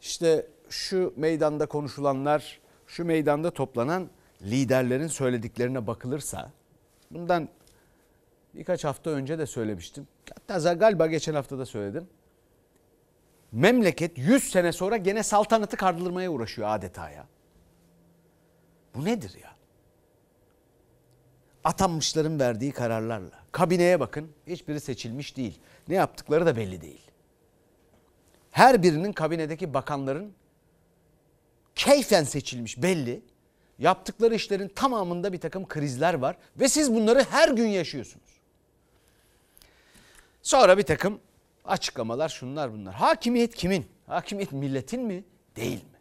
işte 0.00 0.46
şu 0.68 1.12
meydanda 1.16 1.66
konuşulanlar, 1.66 2.60
şu 2.86 3.04
meydanda 3.04 3.50
toplanan 3.50 4.08
liderlerin 4.42 5.06
söylediklerine 5.06 5.86
bakılırsa 5.86 6.52
bundan 7.10 7.48
birkaç 8.54 8.84
hafta 8.84 9.10
önce 9.10 9.38
de 9.38 9.46
söylemiştim. 9.46 10.08
Hatta 10.34 10.72
galiba 10.72 11.06
geçen 11.06 11.34
hafta 11.34 11.58
da 11.58 11.66
söyledim. 11.66 12.08
Memleket 13.52 14.18
100 14.18 14.50
sene 14.50 14.72
sonra 14.72 14.96
gene 14.96 15.22
saltanatı 15.22 15.76
kaldırmaya 15.76 16.30
uğraşıyor 16.30 16.68
adeta 16.68 17.10
ya. 17.10 17.26
Bu 18.94 19.04
nedir 19.04 19.36
ya? 19.42 19.56
Atanmışların 21.64 22.40
verdiği 22.40 22.72
kararlarla. 22.72 23.42
Kabineye 23.52 24.00
bakın 24.00 24.30
hiçbiri 24.46 24.80
seçilmiş 24.80 25.36
değil. 25.36 25.60
Ne 25.88 25.94
yaptıkları 25.94 26.46
da 26.46 26.56
belli 26.56 26.80
değil. 26.80 27.10
Her 28.50 28.82
birinin 28.82 29.12
kabinedeki 29.12 29.74
bakanların 29.74 30.32
keyfen 31.74 32.24
seçilmiş 32.24 32.82
belli. 32.82 33.22
Yaptıkları 33.78 34.34
işlerin 34.34 34.68
tamamında 34.68 35.32
bir 35.32 35.40
takım 35.40 35.68
krizler 35.68 36.14
var 36.14 36.36
ve 36.56 36.68
siz 36.68 36.94
bunları 36.94 37.22
her 37.30 37.48
gün 37.48 37.66
yaşıyorsunuz. 37.66 38.37
Sonra 40.42 40.78
bir 40.78 40.82
takım 40.82 41.20
açıklamalar 41.64 42.28
şunlar 42.28 42.72
bunlar. 42.72 42.94
Hakimiyet 42.94 43.54
kimin? 43.54 43.86
Hakimiyet 44.06 44.52
milletin 44.52 45.02
mi? 45.02 45.24
Değil 45.56 45.84
mi? 45.84 45.98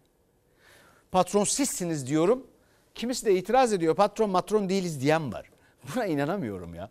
Patron 1.11 1.43
sizsiniz 1.43 2.07
diyorum. 2.07 2.47
Kimisi 2.95 3.25
de 3.25 3.35
itiraz 3.35 3.73
ediyor. 3.73 3.95
Patron 3.95 4.29
matron 4.29 4.69
değiliz 4.69 5.01
diyen 5.01 5.33
var. 5.33 5.49
Buna 5.95 6.05
inanamıyorum 6.05 6.75
ya. 6.75 6.89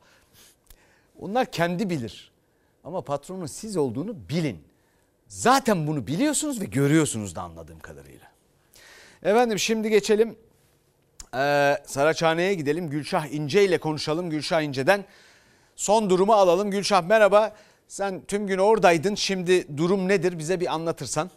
Onlar 1.18 1.50
kendi 1.52 1.90
bilir. 1.90 2.32
Ama 2.84 3.00
patronun 3.00 3.46
siz 3.46 3.76
olduğunu 3.76 4.28
bilin. 4.28 4.64
Zaten 5.28 5.86
bunu 5.86 6.06
biliyorsunuz 6.06 6.60
ve 6.60 6.64
görüyorsunuz 6.64 7.34
da 7.36 7.42
anladığım 7.42 7.80
kadarıyla. 7.80 8.26
Efendim 9.22 9.58
şimdi 9.58 9.90
geçelim 9.90 10.36
ee, 11.34 11.78
Saraçhane'ye 11.86 12.54
gidelim. 12.54 12.90
Gülşah 12.90 13.26
İnce 13.26 13.64
ile 13.64 13.78
konuşalım. 13.78 14.30
Gülşah 14.30 14.62
İnce'den 14.62 15.04
son 15.76 16.10
durumu 16.10 16.32
alalım. 16.32 16.70
Gülşah 16.70 17.02
merhaba. 17.02 17.52
Sen 17.88 18.22
tüm 18.28 18.46
gün 18.46 18.58
oradaydın. 18.58 19.14
Şimdi 19.14 19.76
durum 19.76 20.08
nedir? 20.08 20.38
Bize 20.38 20.60
bir 20.60 20.74
anlatırsan. 20.74 21.30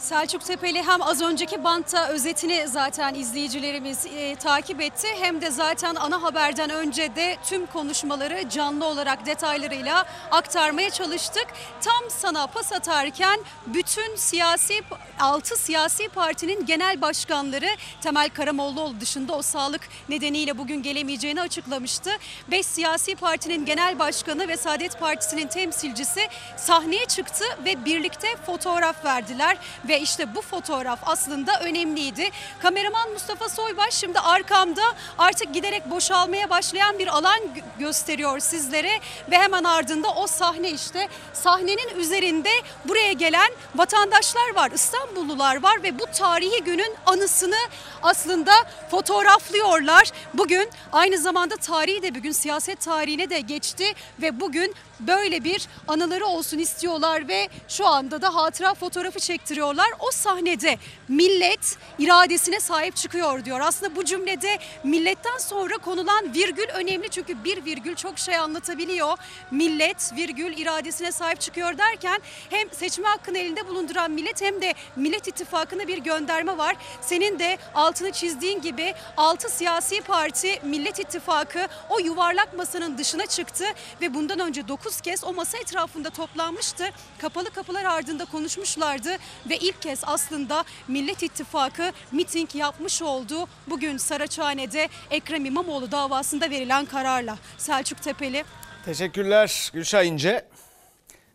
Selçuk 0.00 0.44
Tepeli 0.44 0.82
hem 0.82 1.02
az 1.02 1.22
önceki 1.22 1.64
bantta 1.64 2.08
özetini 2.08 2.68
zaten 2.68 3.14
izleyicilerimiz 3.14 4.06
e, 4.06 4.34
takip 4.34 4.80
etti 4.80 5.08
hem 5.20 5.40
de 5.40 5.50
zaten 5.50 5.94
ana 5.94 6.22
haberden 6.22 6.70
önce 6.70 7.16
de 7.16 7.36
tüm 7.44 7.66
konuşmaları 7.66 8.48
canlı 8.48 8.86
olarak 8.86 9.26
detaylarıyla 9.26 10.06
aktarmaya 10.30 10.90
çalıştık. 10.90 11.46
Tam 11.80 12.10
sana 12.10 12.46
pas 12.46 12.72
atarken 12.72 13.40
bütün 13.66 14.16
siyasi 14.16 14.82
6 15.20 15.56
siyasi 15.56 16.08
partinin 16.08 16.66
genel 16.66 17.00
başkanları 17.00 17.68
Temel 18.00 18.28
Karamollaoğlu 18.28 19.00
dışında 19.00 19.32
o 19.32 19.42
sağlık 19.42 19.88
nedeniyle 20.08 20.58
bugün 20.58 20.82
gelemeyeceğini 20.82 21.40
açıklamıştı. 21.40 22.10
5 22.50 22.66
siyasi 22.66 23.14
partinin 23.14 23.64
genel 23.64 23.98
başkanı 23.98 24.48
ve 24.48 24.56
Saadet 24.56 25.00
Partisi'nin 25.00 25.46
temsilcisi 25.46 26.20
sahneye 26.56 27.04
çıktı 27.04 27.44
ve 27.64 27.84
birlikte 27.84 28.36
fotoğraf 28.46 29.04
verdiler 29.04 29.56
ve 29.90 30.00
işte 30.00 30.34
bu 30.34 30.42
fotoğraf 30.42 30.98
aslında 31.02 31.60
önemliydi. 31.60 32.30
Kameraman 32.62 33.10
Mustafa 33.12 33.48
Soybaş 33.48 33.94
şimdi 33.94 34.18
arkamda 34.20 34.82
artık 35.18 35.54
giderek 35.54 35.90
boşalmaya 35.90 36.50
başlayan 36.50 36.98
bir 36.98 37.06
alan 37.06 37.38
gö- 37.38 37.78
gösteriyor 37.78 38.38
sizlere 38.38 39.00
ve 39.30 39.38
hemen 39.38 39.64
ardında 39.64 40.08
o 40.08 40.26
sahne 40.26 40.70
işte 40.70 41.08
sahnenin 41.32 41.98
üzerinde 41.98 42.50
buraya 42.84 43.12
gelen 43.12 43.50
vatandaşlar 43.74 44.54
var, 44.54 44.70
İstanbullular 44.70 45.62
var 45.62 45.82
ve 45.82 45.98
bu 45.98 46.06
tarihi 46.06 46.64
günün 46.64 46.94
anısını 47.06 47.60
aslında 48.02 48.52
fotoğraflıyorlar. 48.90 50.10
Bugün 50.34 50.70
aynı 50.92 51.18
zamanda 51.18 51.56
tarihi 51.56 52.02
de 52.02 52.14
bir 52.14 52.20
gün 52.20 52.32
siyaset 52.32 52.80
tarihine 52.80 53.30
de 53.30 53.40
geçti 53.40 53.84
ve 54.22 54.40
bugün 54.40 54.74
böyle 55.00 55.44
bir 55.44 55.68
anıları 55.88 56.26
olsun 56.26 56.58
istiyorlar 56.58 57.28
ve 57.28 57.48
şu 57.68 57.86
anda 57.86 58.22
da 58.22 58.34
hatıra 58.34 58.74
fotoğrafı 58.74 59.20
çektiriyorlar. 59.20 59.79
O 59.98 60.10
sahnede 60.10 60.78
millet 61.08 61.78
iradesine 61.98 62.60
sahip 62.60 62.96
çıkıyor 62.96 63.44
diyor. 63.44 63.60
Aslında 63.60 63.96
bu 63.96 64.04
cümlede 64.04 64.58
milletten 64.84 65.38
sonra 65.38 65.78
konulan 65.78 66.34
virgül 66.34 66.68
önemli 66.68 67.08
çünkü 67.08 67.44
bir 67.44 67.64
virgül 67.64 67.94
çok 67.94 68.18
şey 68.18 68.36
anlatabiliyor. 68.36 69.18
Millet 69.50 70.12
virgül 70.16 70.58
iradesine 70.58 71.12
sahip 71.12 71.40
çıkıyor 71.40 71.78
derken 71.78 72.20
hem 72.50 72.70
seçme 72.70 73.08
hakkını 73.08 73.38
elinde 73.38 73.68
bulunduran 73.68 74.10
millet 74.10 74.42
hem 74.42 74.62
de 74.62 74.74
Millet 74.96 75.28
İttifakı'na 75.28 75.88
bir 75.88 75.98
gönderme 75.98 76.58
var. 76.58 76.76
Senin 77.00 77.38
de 77.38 77.58
altını 77.74 78.12
çizdiğin 78.12 78.60
gibi 78.60 78.94
6 79.16 79.48
siyasi 79.48 80.00
parti 80.00 80.60
Millet 80.62 80.98
İttifakı 80.98 81.68
o 81.90 81.98
yuvarlak 81.98 82.56
masanın 82.56 82.98
dışına 82.98 83.26
çıktı 83.26 83.64
ve 84.00 84.14
bundan 84.14 84.38
önce 84.38 84.68
9 84.68 85.00
kez 85.00 85.24
o 85.24 85.32
masa 85.32 85.58
etrafında 85.58 86.10
toplanmıştı. 86.10 86.90
Kapalı 87.18 87.50
kapılar 87.50 87.84
ardında 87.84 88.24
konuşmuşlardı 88.24 89.16
ve 89.50 89.56
ilk 89.70 89.82
kez 89.82 90.00
aslında 90.06 90.64
Millet 90.88 91.22
İttifakı 91.22 91.92
miting 92.12 92.54
yapmış 92.54 93.02
oldu. 93.02 93.48
Bugün 93.66 93.96
Saraçhane'de 93.96 94.88
Ekrem 95.10 95.44
İmamoğlu 95.44 95.92
davasında 95.92 96.50
verilen 96.50 96.86
kararla 96.86 97.38
Selçuk 97.58 98.02
Tepeli 98.02 98.44
Teşekkürler 98.84 99.70
Gülşah 99.72 100.04
İnce. 100.04 100.44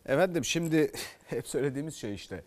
Efendim 0.06 0.44
şimdi 0.44 0.92
hep 1.26 1.48
söylediğimiz 1.48 1.96
şey 1.96 2.14
işte. 2.14 2.44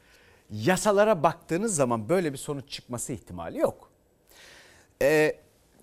Yasalara 0.51 1.23
baktığınız 1.23 1.75
zaman 1.75 2.09
böyle 2.09 2.33
bir 2.33 2.37
sonuç 2.37 2.69
çıkması 2.69 3.13
ihtimali 3.13 3.57
yok. 3.57 3.91
Ee, 5.01 5.35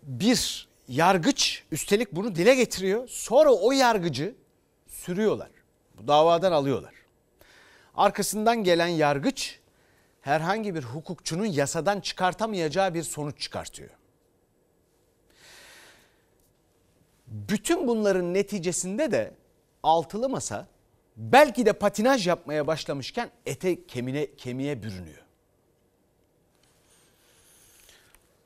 bir 0.02 0.68
yargıç 0.88 1.62
üstelik 1.72 2.12
bunu 2.12 2.34
dile 2.34 2.54
getiriyor. 2.54 3.08
Sonra 3.08 3.50
o 3.50 3.72
yargıcı 3.72 4.34
sürüyorlar. 4.88 5.50
Bu 5.98 6.08
davadan 6.08 6.52
alıyorlar. 6.52 6.94
Arkasından 7.94 8.64
gelen 8.64 8.86
yargıç 8.86 9.58
herhangi 10.26 10.74
bir 10.74 10.82
hukukçunun 10.82 11.46
yasadan 11.46 12.00
çıkartamayacağı 12.00 12.94
bir 12.94 13.02
sonuç 13.02 13.40
çıkartıyor. 13.40 13.90
Bütün 17.26 17.88
bunların 17.88 18.34
neticesinde 18.34 19.12
de 19.12 19.34
altılı 19.82 20.28
masa 20.28 20.66
belki 21.16 21.66
de 21.66 21.72
patinaj 21.72 22.26
yapmaya 22.26 22.66
başlamışken 22.66 23.30
ete 23.46 23.86
kemine, 23.86 24.36
kemiğe 24.36 24.82
bürünüyor. 24.82 25.22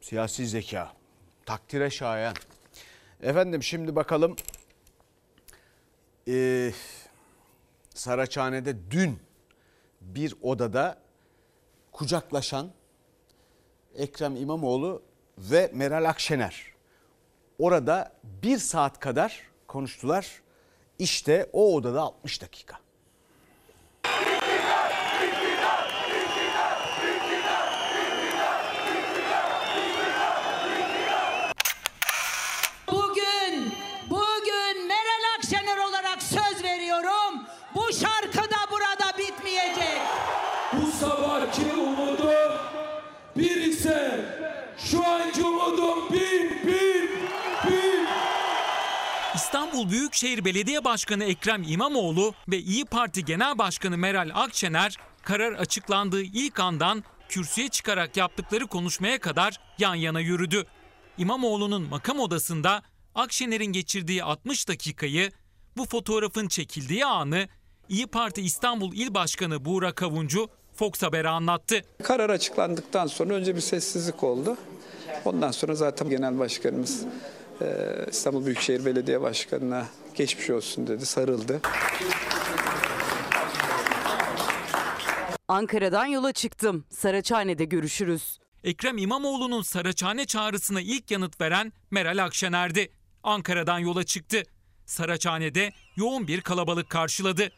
Siyasi 0.01 0.47
zeka, 0.47 0.93
takdire 1.47 1.91
şayan. 1.91 2.35
Efendim 3.23 3.63
şimdi 3.63 3.97
bakalım. 3.97 4.37
Ee, 6.29 6.73
Saraçhane'de 7.95 8.91
dün 8.91 9.19
bir 10.01 10.35
odada 10.43 11.10
kucaklaşan 11.92 12.70
Ekrem 13.94 14.37
İmamoğlu 14.37 15.02
ve 15.38 15.70
Meral 15.75 16.09
Akşener. 16.09 16.66
Orada 17.59 18.12
bir 18.42 18.59
saat 18.59 19.00
kadar 19.00 19.42
konuştular. 19.66 20.42
İşte 20.99 21.50
o 21.52 21.75
odada 21.75 22.02
60 22.02 22.42
dakika. 22.42 22.79
Umudum 45.66 46.12
bin 46.12 46.51
bin 46.66 47.11
bin. 47.66 48.07
İstanbul 49.35 49.90
Büyükşehir 49.90 50.44
Belediye 50.44 50.85
Başkanı 50.85 51.25
Ekrem 51.25 51.62
İmamoğlu 51.62 52.35
ve 52.49 52.59
İyi 52.59 52.85
Parti 52.85 53.25
Genel 53.25 53.59
Başkanı 53.59 53.99
Meral 53.99 54.31
Akşener 54.35 54.96
karar 55.23 55.53
açıklandığı 55.53 56.23
ilk 56.23 56.61
andan 56.61 57.05
kürsüye 57.29 57.68
çıkarak 57.68 58.16
yaptıkları 58.16 58.66
konuşmaya 58.66 59.20
kadar 59.20 59.61
yan 59.79 59.94
yana 59.94 60.20
yürüdü. 60.20 60.66
İmamoğlu'nun 61.18 61.83
makam 61.83 62.20
odasında 62.20 62.83
Akşener'in 63.14 63.73
geçirdiği 63.73 64.25
60 64.25 64.68
dakikayı, 64.68 65.31
bu 65.77 65.85
fotoğrafın 65.85 66.49
çekildiği 66.49 67.07
anı 67.07 67.49
İyi 67.88 68.07
Parti 68.07 68.42
İstanbul 68.42 68.92
İl 68.92 69.14
Başkanı 69.14 69.64
Buğra 69.64 69.92
Kavuncu 69.92 70.49
Fox 70.75 71.03
Haber'e 71.03 71.29
anlattı. 71.29 71.83
Karar 72.03 72.31
açıklandıktan 72.31 73.07
sonra 73.07 73.35
önce 73.35 73.57
bir 73.57 73.61
sessizlik 73.61 74.25
oldu. 74.25 74.57
Ondan 75.25 75.51
sonra 75.51 75.75
zaten 75.75 76.11
Genel 76.11 76.38
Başkanımız 76.38 77.05
e, 77.62 77.66
İstanbul 78.11 78.46
Büyükşehir 78.46 78.85
Belediye 78.85 79.20
Başkanı'na 79.20 79.87
geçmiş 80.14 80.51
olsun 80.51 80.87
dedi, 80.87 81.07
sarıldı. 81.07 81.61
Ankara'dan 85.49 86.07
yola 86.07 86.33
çıktım. 86.33 86.85
Saraçhane'de 86.90 87.64
görüşürüz. 87.64 88.38
Ekrem 88.64 88.99
İmamoğlu'nun 88.99 89.62
Saraçhane 89.62 90.25
çağrısına 90.27 90.81
ilk 90.81 91.11
yanıt 91.11 91.40
veren 91.40 91.73
Meral 91.90 92.25
Akşener'di. 92.25 92.92
Ankara'dan 93.23 93.79
yola 93.79 94.05
çıktı. 94.05 94.42
Saraçhane'de 94.87 95.73
yoğun 95.96 96.27
bir 96.29 96.40
kalabalık 96.40 96.90
karşıladı. 96.90 97.53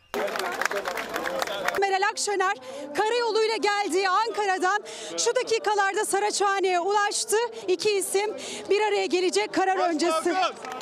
Akşener 2.12 2.55
karayoluyla 2.96 3.57
geldiği 3.57 4.09
Ankara'dan 4.09 4.79
şu 5.18 5.37
dakikalarda 5.37 6.05
Saraçhane'ye 6.05 6.81
ulaştı. 6.81 7.37
İki 7.68 7.90
isim 7.90 8.37
bir 8.70 8.81
araya 8.81 9.07
gelecek 9.07 9.55
karar 9.55 9.90
öncesi. 9.90 10.35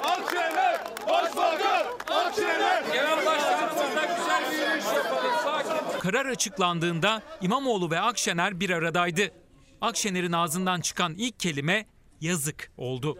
Akşener! 0.02 0.80
Başbakan! 1.08 1.86
Akşener! 2.08 2.82
Genel 2.92 3.26
başkanımızla 3.26 4.04
güzel 4.18 4.44
bir 4.52 4.58
yürüyüş 4.58 4.84
yapalım. 4.84 5.32
Sakin. 5.44 6.00
Karar 6.00 6.26
açıklandığında 6.26 7.22
İmamoğlu 7.40 7.90
ve 7.90 8.00
Akşener 8.00 8.60
bir 8.60 8.70
aradaydı. 8.70 9.22
Akşener'in 9.80 10.32
ağzından 10.32 10.80
çıkan 10.80 11.14
ilk 11.18 11.40
kelime 11.40 11.86
yazık 12.20 12.70
oldu. 12.78 13.18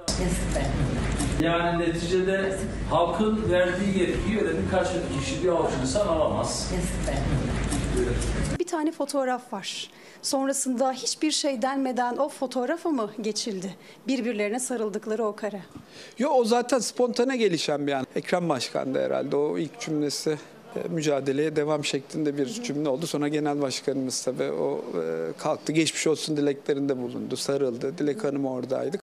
Yani 1.40 1.82
neticede 1.88 2.58
halkın 2.90 3.50
verdiği 3.52 3.98
yetkiyi 3.98 4.40
öyle 4.40 4.58
birkaç 4.66 4.88
kişi 5.20 5.44
bir 5.44 5.48
avuç 5.48 5.70
insan 5.82 6.06
alamaz. 6.06 6.70
Bir 8.59 8.66
tane 8.66 8.92
fotoğraf 8.92 9.53
var. 9.53 9.90
Sonrasında 10.22 10.92
hiçbir 10.92 11.31
şey 11.31 11.62
denmeden 11.62 12.16
o 12.16 12.29
fotoğrafa 12.29 12.90
mı 12.90 13.11
geçildi? 13.20 13.74
Birbirlerine 14.09 14.61
sarıldıkları 14.61 15.24
o 15.24 15.37
kare. 15.37 15.62
Yo 16.18 16.31
o 16.31 16.44
zaten 16.44 16.79
spontane 16.79 17.37
gelişen 17.37 17.87
bir 17.87 17.92
an. 17.92 18.07
Ekrem 18.16 18.48
Başkan 18.48 18.94
da 18.94 18.98
herhalde 18.98 19.37
o 19.37 19.59
ilk 19.59 19.81
cümlesi 19.81 20.38
e, 20.76 20.88
mücadeleye 20.88 21.57
devam 21.57 21.85
şeklinde 21.85 22.38
bir 22.38 22.46
cümle 22.46 22.88
oldu. 22.88 23.07
Sonra 23.07 23.29
Genel 23.29 23.61
Başkanımız 23.61 24.22
tabii 24.22 24.53
o 24.53 24.85
e, 25.03 25.33
kalktı 25.38 25.72
geçmiş 25.72 26.07
olsun 26.07 26.37
dileklerinde 26.37 26.96
bulundu, 26.96 27.37
sarıldı. 27.37 27.98
Dilek 27.98 28.24
Hanım 28.24 28.46
oradaydı. 28.46 28.98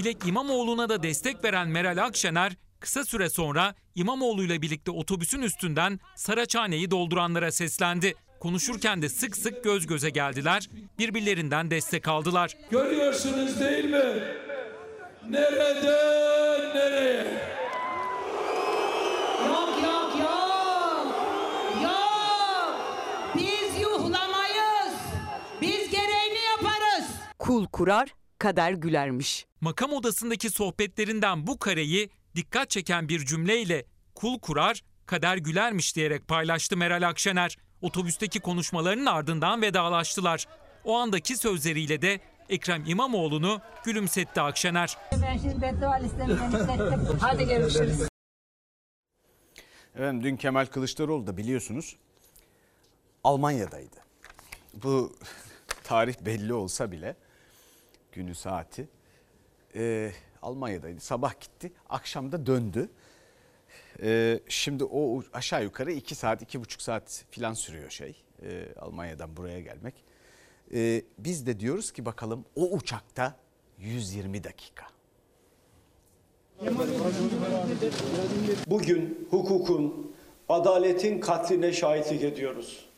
Dilek 0.00 0.26
İmamoğlu'na 0.26 0.88
da 0.88 1.02
destek 1.02 1.44
veren 1.44 1.68
Meral 1.68 2.04
Akşener 2.04 2.52
kısa 2.80 3.04
süre 3.04 3.30
sonra 3.30 3.74
İmamoğlu'yla 3.94 4.62
birlikte 4.62 4.90
otobüsün 4.90 5.42
üstünden 5.42 6.00
Saraçhane'yi 6.16 6.90
dolduranlara 6.90 7.52
seslendi. 7.52 8.14
Konuşurken 8.40 9.02
de 9.02 9.08
sık 9.08 9.36
sık 9.36 9.64
göz 9.64 9.86
göze 9.86 10.10
geldiler, 10.10 10.68
birbirlerinden 10.98 11.70
destek 11.70 12.08
aldılar. 12.08 12.56
Görüyorsunuz 12.70 13.60
değil 13.60 13.84
mi? 13.84 14.04
Nereden 15.28 16.74
nereye? 16.76 17.26
Yok 19.48 19.82
yok 19.84 20.20
yok. 20.20 21.06
Yok. 21.82 22.76
Biz 23.34 23.80
yuhlamayız. 23.80 24.94
Biz 25.60 25.90
gereğini 25.90 26.38
yaparız. 26.50 27.06
Kul 27.38 27.66
kurar, 27.66 28.14
kader 28.40 28.72
gülermiş. 28.72 29.46
Makam 29.60 29.92
odasındaki 29.92 30.50
sohbetlerinden 30.50 31.46
bu 31.46 31.58
kareyi 31.58 32.10
dikkat 32.36 32.70
çeken 32.70 33.08
bir 33.08 33.26
cümleyle 33.26 33.84
kul 34.14 34.38
kurar, 34.38 34.82
kader 35.06 35.36
gülermiş 35.36 35.96
diyerek 35.96 36.28
paylaştı 36.28 36.76
Meral 36.76 37.08
Akşener. 37.08 37.56
Otobüsteki 37.82 38.40
konuşmalarının 38.40 39.06
ardından 39.06 39.62
vedalaştılar. 39.62 40.46
O 40.84 40.96
andaki 40.96 41.36
sözleriyle 41.36 42.02
de 42.02 42.20
Ekrem 42.48 42.84
İmamoğlu'nu 42.86 43.60
gülümsetti 43.84 44.40
Akşener. 44.40 44.98
Ben 45.22 45.38
şimdi 45.38 45.62
beddua 45.62 45.94
listemi 45.94 46.36
genişlettim. 46.36 47.18
Hadi 47.20 47.44
görüşürüz. 47.44 48.08
Efendim 49.94 50.22
dün 50.22 50.36
Kemal 50.36 50.66
Kılıçdaroğlu 50.66 51.26
da 51.26 51.36
biliyorsunuz 51.36 51.96
Almanya'daydı. 53.24 53.96
Bu 54.74 55.16
tarih 55.84 56.14
belli 56.20 56.52
olsa 56.52 56.92
bile 56.92 57.16
günü 58.12 58.34
saati 58.34 58.88
e, 59.74 60.12
Almanya'daydı. 60.42 61.00
Sabah 61.00 61.40
gitti 61.40 61.72
akşam 61.88 62.32
da 62.32 62.46
döndü. 62.46 62.88
E, 64.02 64.40
şimdi 64.48 64.84
o 64.84 65.22
aşağı 65.32 65.62
yukarı 65.62 65.92
2 65.92 66.14
saat 66.14 66.42
iki 66.42 66.60
buçuk 66.60 66.82
saat 66.82 67.24
filan 67.30 67.54
sürüyor 67.54 67.90
şey 67.90 68.16
e, 68.42 68.74
Almanya'dan 68.80 69.36
buraya 69.36 69.60
gelmek. 69.60 69.94
E, 70.74 71.02
biz 71.18 71.46
de 71.46 71.60
diyoruz 71.60 71.92
ki 71.92 72.04
bakalım 72.04 72.44
o 72.56 72.70
uçakta 72.70 73.36
120 73.78 74.44
dakika. 74.44 74.86
Bugün 78.66 79.28
hukukun, 79.30 80.14
adaletin 80.48 81.20
katline 81.20 81.72
şahitlik 81.72 82.22
ediyoruz. 82.22 82.88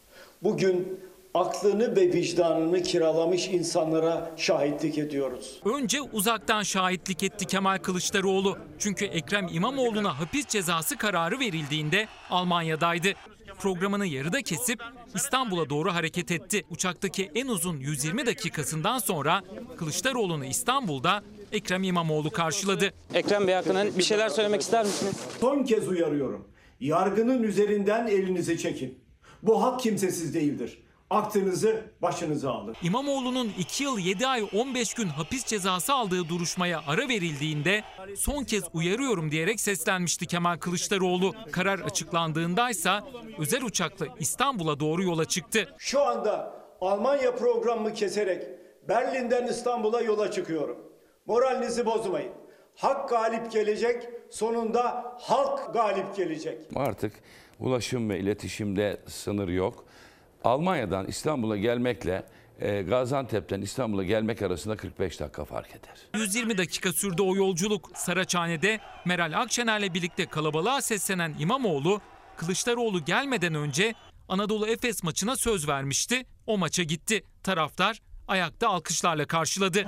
Bugün 0.42 1.00
aklını 1.34 1.96
ve 1.96 2.12
vicdanını 2.12 2.82
kiralamış 2.82 3.48
insanlara 3.48 4.32
şahitlik 4.36 4.98
ediyoruz. 4.98 5.60
Önce 5.64 6.00
uzaktan 6.00 6.62
şahitlik 6.62 7.22
etti 7.22 7.46
Kemal 7.46 7.78
Kılıçdaroğlu. 7.78 8.58
Çünkü 8.78 9.04
Ekrem 9.04 9.48
İmamoğlu'na 9.52 10.20
hapis 10.20 10.46
cezası 10.46 10.96
kararı 10.96 11.40
verildiğinde 11.40 12.08
Almanya'daydı. 12.30 13.08
Programını 13.58 14.06
yarıda 14.06 14.42
kesip 14.42 14.82
İstanbul'a 15.14 15.70
doğru 15.70 15.94
hareket 15.94 16.30
etti. 16.30 16.62
Uçaktaki 16.70 17.30
en 17.34 17.46
uzun 17.46 17.76
120 17.76 18.26
dakikasından 18.26 18.98
sonra 18.98 19.42
Kılıçdaroğlu'nu 19.76 20.44
İstanbul'da 20.44 21.22
Ekrem 21.52 21.82
İmamoğlu 21.82 22.30
karşıladı. 22.30 22.90
Ekrem 23.14 23.46
Bey 23.46 23.54
hakkında 23.54 23.98
bir 23.98 24.02
şeyler 24.02 24.28
söylemek 24.28 24.60
ister 24.60 24.84
misiniz? 24.84 25.14
Son 25.40 25.64
kez 25.64 25.88
uyarıyorum. 25.88 26.48
Yargının 26.80 27.42
üzerinden 27.42 28.06
elinizi 28.06 28.58
çekin. 28.58 28.98
Bu 29.42 29.62
hak 29.62 29.80
kimsesiz 29.80 30.34
değildir. 30.34 30.82
Aklınızı 31.12 31.82
başınıza 32.02 32.52
alın. 32.52 32.76
İmamoğlu'nun 32.82 33.52
2 33.58 33.84
yıl 33.84 33.98
7 33.98 34.26
ay 34.26 34.48
15 34.52 34.94
gün 34.94 35.08
hapis 35.08 35.44
cezası 35.44 35.94
aldığı 35.94 36.28
duruşmaya 36.28 36.82
ara 36.86 37.08
verildiğinde 37.08 37.82
son 38.16 38.44
kez 38.44 38.64
uyarıyorum 38.72 39.30
diyerek 39.30 39.60
seslenmişti 39.60 40.26
Kemal 40.26 40.56
Kılıçdaroğlu. 40.56 41.34
Karar 41.50 41.78
açıklandığındaysa 41.78 43.04
özel 43.38 43.62
uçakla 43.64 44.06
İstanbul'a 44.18 44.80
doğru 44.80 45.02
yola 45.02 45.24
çıktı. 45.24 45.74
Şu 45.78 46.02
anda 46.02 46.54
Almanya 46.80 47.34
programımı 47.36 47.94
keserek 47.94 48.42
Berlin'den 48.88 49.46
İstanbul'a 49.46 50.00
yola 50.00 50.30
çıkıyorum. 50.30 50.78
Moralinizi 51.26 51.86
bozmayın. 51.86 52.32
Hak 52.76 53.08
galip 53.08 53.52
gelecek, 53.52 54.08
sonunda 54.30 55.16
halk 55.20 55.74
galip 55.74 56.16
gelecek. 56.16 56.58
Artık 56.74 57.12
ulaşım 57.60 58.10
ve 58.10 58.18
iletişimde 58.18 59.00
sınır 59.06 59.48
yok. 59.48 59.84
Almanya'dan 60.44 61.06
İstanbul'a 61.06 61.56
gelmekle 61.56 62.26
e, 62.60 62.82
Gaziantep'ten 62.82 63.60
İstanbul'a 63.60 64.04
gelmek 64.04 64.42
arasında 64.42 64.76
45 64.76 65.20
dakika 65.20 65.44
fark 65.44 65.70
eder. 65.70 66.06
120 66.14 66.58
dakika 66.58 66.92
sürdü 66.92 67.22
o 67.22 67.36
yolculuk. 67.36 67.90
Saraçhane'de 67.94 68.80
Meral 69.04 69.40
Akşener'le 69.40 69.94
birlikte 69.94 70.26
kalabalığa 70.26 70.82
seslenen 70.82 71.34
İmamoğlu, 71.38 72.00
Kılıçdaroğlu 72.36 73.04
gelmeden 73.04 73.54
önce 73.54 73.94
Anadolu 74.28 74.66
Efes 74.66 75.02
maçına 75.02 75.36
söz 75.36 75.68
vermişti. 75.68 76.22
O 76.46 76.58
maça 76.58 76.82
gitti. 76.82 77.24
Taraftar 77.42 77.98
ayakta 78.28 78.68
alkışlarla 78.68 79.26
karşıladı. 79.26 79.86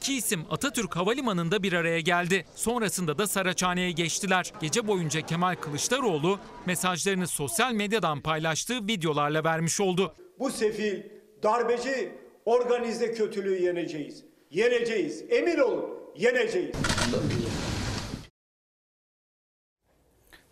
İki 0.00 0.16
isim 0.16 0.44
Atatürk 0.50 0.96
Havalimanı'nda 0.96 1.62
bir 1.62 1.72
araya 1.72 2.00
geldi. 2.00 2.44
Sonrasında 2.54 3.18
da 3.18 3.26
Saraçhane'ye 3.26 3.90
geçtiler. 3.90 4.52
Gece 4.60 4.86
boyunca 4.86 5.20
Kemal 5.20 5.54
Kılıçdaroğlu 5.54 6.38
mesajlarını 6.66 7.26
sosyal 7.26 7.72
medyadan 7.72 8.20
paylaştığı 8.20 8.86
videolarla 8.86 9.44
vermiş 9.44 9.80
oldu. 9.80 10.14
Bu 10.38 10.50
sefil, 10.50 11.02
darbeci, 11.42 12.12
organize 12.44 13.14
kötülüğü 13.14 13.62
yeneceğiz. 13.62 14.24
Yeneceğiz. 14.50 15.24
Emin 15.30 15.58
olun, 15.58 15.90
yeneceğiz. 16.16 16.76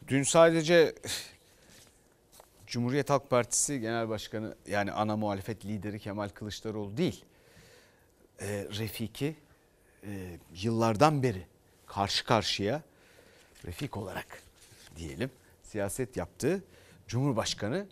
Dün 0.09 0.23
sadece 0.23 0.95
Cumhuriyet 2.67 3.11
Halk 3.11 3.31
Partisi 3.31 3.81
Genel 3.81 4.09
Başkanı 4.09 4.57
yani 4.67 4.93
ana 4.93 5.17
muhalefet 5.17 5.65
lideri 5.67 5.99
Kemal 5.99 6.29
Kılıçdaroğlu 6.29 6.97
değil. 6.97 7.25
E, 8.41 8.67
Refiki 8.79 9.37
e, 10.05 10.39
yıllardan 10.55 11.23
beri 11.23 11.47
karşı 11.87 12.25
karşıya 12.25 12.83
Refik 13.67 13.97
olarak 13.97 14.43
diyelim 14.97 15.31
siyaset 15.63 16.17
yaptığı 16.17 16.63
Cumhurbaşkanı 17.07 17.87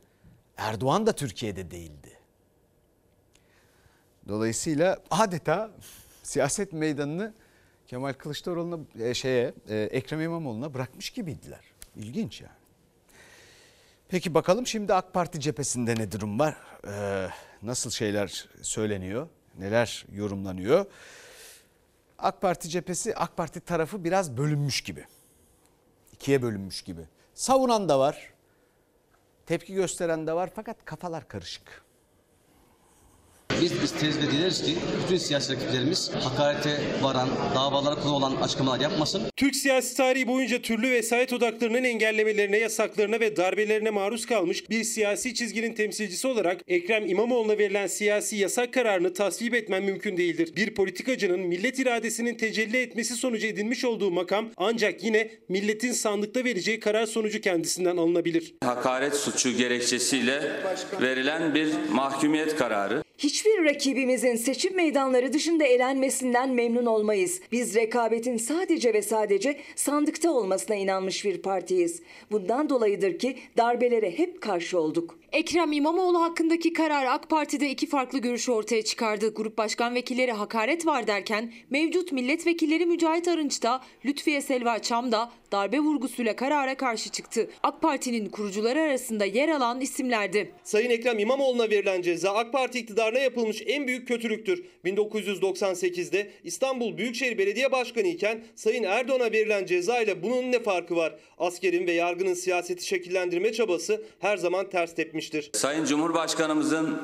Erdoğan 0.56 1.06
da 1.06 1.12
Türkiye'de 1.12 1.70
değildi. 1.70 2.18
Dolayısıyla 4.28 4.98
adeta 5.10 5.70
siyaset 6.22 6.72
meydanını 6.72 7.34
Kemal 7.86 8.12
Kılıçdaroğlu'na 8.12 9.04
e, 9.04 9.14
şeye 9.14 9.54
e, 9.68 9.76
Ekrem 9.76 10.20
İmamoğlu'na 10.20 10.74
bırakmış 10.74 11.10
gibiydiler. 11.10 11.60
İlginç 11.96 12.40
yani. 12.40 12.52
Peki 14.08 14.34
bakalım 14.34 14.66
şimdi 14.66 14.94
AK 14.94 15.14
Parti 15.14 15.40
cephesinde 15.40 15.94
ne 15.94 16.12
durum 16.12 16.38
var? 16.38 16.56
Ee, 16.88 17.28
nasıl 17.62 17.90
şeyler 17.90 18.46
söyleniyor? 18.62 19.28
Neler 19.58 20.06
yorumlanıyor? 20.12 20.86
AK 22.18 22.40
Parti 22.40 22.68
cephesi, 22.68 23.16
AK 23.16 23.36
Parti 23.36 23.60
tarafı 23.60 24.04
biraz 24.04 24.36
bölünmüş 24.36 24.80
gibi. 24.80 25.04
İkiye 26.12 26.42
bölünmüş 26.42 26.82
gibi. 26.82 27.08
Savunan 27.34 27.88
da 27.88 27.98
var. 27.98 28.32
Tepki 29.46 29.74
gösteren 29.74 30.26
de 30.26 30.32
var 30.32 30.50
fakat 30.54 30.84
kafalar 30.84 31.28
karışık. 31.28 31.85
Biz 33.62 33.72
isteriz 33.72 34.18
ve 34.18 34.30
dileriz 34.30 34.62
ki 34.62 34.74
bütün 35.04 35.16
siyasi 35.16 35.52
rakiplerimiz 35.52 36.10
hakarete 36.14 36.80
varan, 37.02 37.28
davalara 37.54 37.94
konu 37.94 38.14
olan 38.14 38.36
açıklamalar 38.36 38.80
yapmasın. 38.80 39.22
Türk 39.36 39.56
siyasi 39.56 39.96
tarihi 39.96 40.26
boyunca 40.26 40.62
türlü 40.62 40.90
vesayet 40.90 41.32
odaklarının 41.32 41.84
engellemelerine, 41.84 42.58
yasaklarına 42.58 43.20
ve 43.20 43.36
darbelerine 43.36 43.90
maruz 43.90 44.26
kalmış 44.26 44.70
bir 44.70 44.84
siyasi 44.84 45.34
çizginin 45.34 45.74
temsilcisi 45.74 46.26
olarak 46.26 46.60
Ekrem 46.68 47.06
İmamoğlu'na 47.06 47.58
verilen 47.58 47.86
siyasi 47.86 48.36
yasak 48.36 48.74
kararını 48.74 49.14
tasvip 49.14 49.54
etmen 49.54 49.82
mümkün 49.82 50.16
değildir. 50.16 50.56
Bir 50.56 50.74
politikacının 50.74 51.40
millet 51.40 51.78
iradesinin 51.78 52.34
tecelli 52.34 52.76
etmesi 52.76 53.14
sonucu 53.14 53.46
edinmiş 53.46 53.84
olduğu 53.84 54.10
makam 54.10 54.48
ancak 54.56 55.04
yine 55.04 55.30
milletin 55.48 55.92
sandıkta 55.92 56.44
vereceği 56.44 56.80
karar 56.80 57.06
sonucu 57.06 57.40
kendisinden 57.40 57.96
alınabilir. 57.96 58.54
Hakaret 58.64 59.14
suçu 59.14 59.56
gerekçesiyle 59.56 60.42
verilen 61.00 61.54
bir 61.54 61.68
mahkumiyet 61.90 62.56
kararı. 62.56 63.05
Hiçbir 63.18 63.64
rakibimizin 63.64 64.36
seçim 64.36 64.76
meydanları 64.76 65.32
dışında 65.32 65.64
elenmesinden 65.64 66.50
memnun 66.50 66.86
olmayız. 66.86 67.40
Biz 67.52 67.74
rekabetin 67.74 68.36
sadece 68.36 68.94
ve 68.94 69.02
sadece 69.02 69.56
sandıkta 69.76 70.32
olmasına 70.32 70.76
inanmış 70.76 71.24
bir 71.24 71.42
partiyiz. 71.42 72.02
Bundan 72.30 72.68
dolayıdır 72.68 73.18
ki 73.18 73.36
darbelere 73.56 74.18
hep 74.18 74.40
karşı 74.40 74.78
olduk. 74.80 75.18
Ekrem 75.36 75.72
İmamoğlu 75.72 76.22
hakkındaki 76.22 76.72
karar 76.72 77.06
AK 77.06 77.30
Parti'de 77.30 77.70
iki 77.70 77.86
farklı 77.86 78.18
görüşü 78.18 78.52
ortaya 78.52 78.84
çıkardı. 78.84 79.34
Grup 79.34 79.58
başkan 79.58 79.94
vekilleri 79.94 80.32
hakaret 80.32 80.86
var 80.86 81.06
derken 81.06 81.52
mevcut 81.70 82.12
milletvekilleri 82.12 82.86
Mücahit 82.86 83.28
Arınç 83.28 83.62
da 83.62 83.82
Lütfiye 84.04 84.40
Selva 84.40 84.78
Çam 84.78 85.12
da 85.12 85.32
darbe 85.52 85.80
vurgusuyla 85.80 86.36
karara 86.36 86.76
karşı 86.76 87.10
çıktı. 87.10 87.50
AK 87.62 87.82
Parti'nin 87.82 88.28
kurucuları 88.28 88.80
arasında 88.80 89.24
yer 89.24 89.48
alan 89.48 89.80
isimlerdi. 89.80 90.52
Sayın 90.64 90.90
Ekrem 90.90 91.18
İmamoğlu'na 91.18 91.70
verilen 91.70 92.02
ceza 92.02 92.34
AK 92.34 92.52
Parti 92.52 92.78
iktidarına 92.78 93.18
yapılmış 93.18 93.62
en 93.66 93.86
büyük 93.86 94.08
kötülüktür. 94.08 94.64
1998'de 94.84 96.30
İstanbul 96.44 96.98
Büyükşehir 96.98 97.38
Belediye 97.38 97.72
Başkanı 97.72 98.06
iken 98.06 98.44
Sayın 98.54 98.82
Erdoğan'a 98.82 99.32
verilen 99.32 99.66
ceza 99.66 100.00
ile 100.00 100.22
bunun 100.22 100.52
ne 100.52 100.62
farkı 100.62 100.96
var? 100.96 101.14
Askerin 101.38 101.86
ve 101.86 101.92
yargının 101.92 102.34
siyaseti 102.34 102.86
şekillendirme 102.86 103.52
çabası 103.52 104.04
her 104.18 104.36
zaman 104.36 104.70
ters 104.70 104.94
tepmiştir. 105.30 105.60
Sayın 105.60 105.84
Cumhurbaşkanımızın 105.84 106.98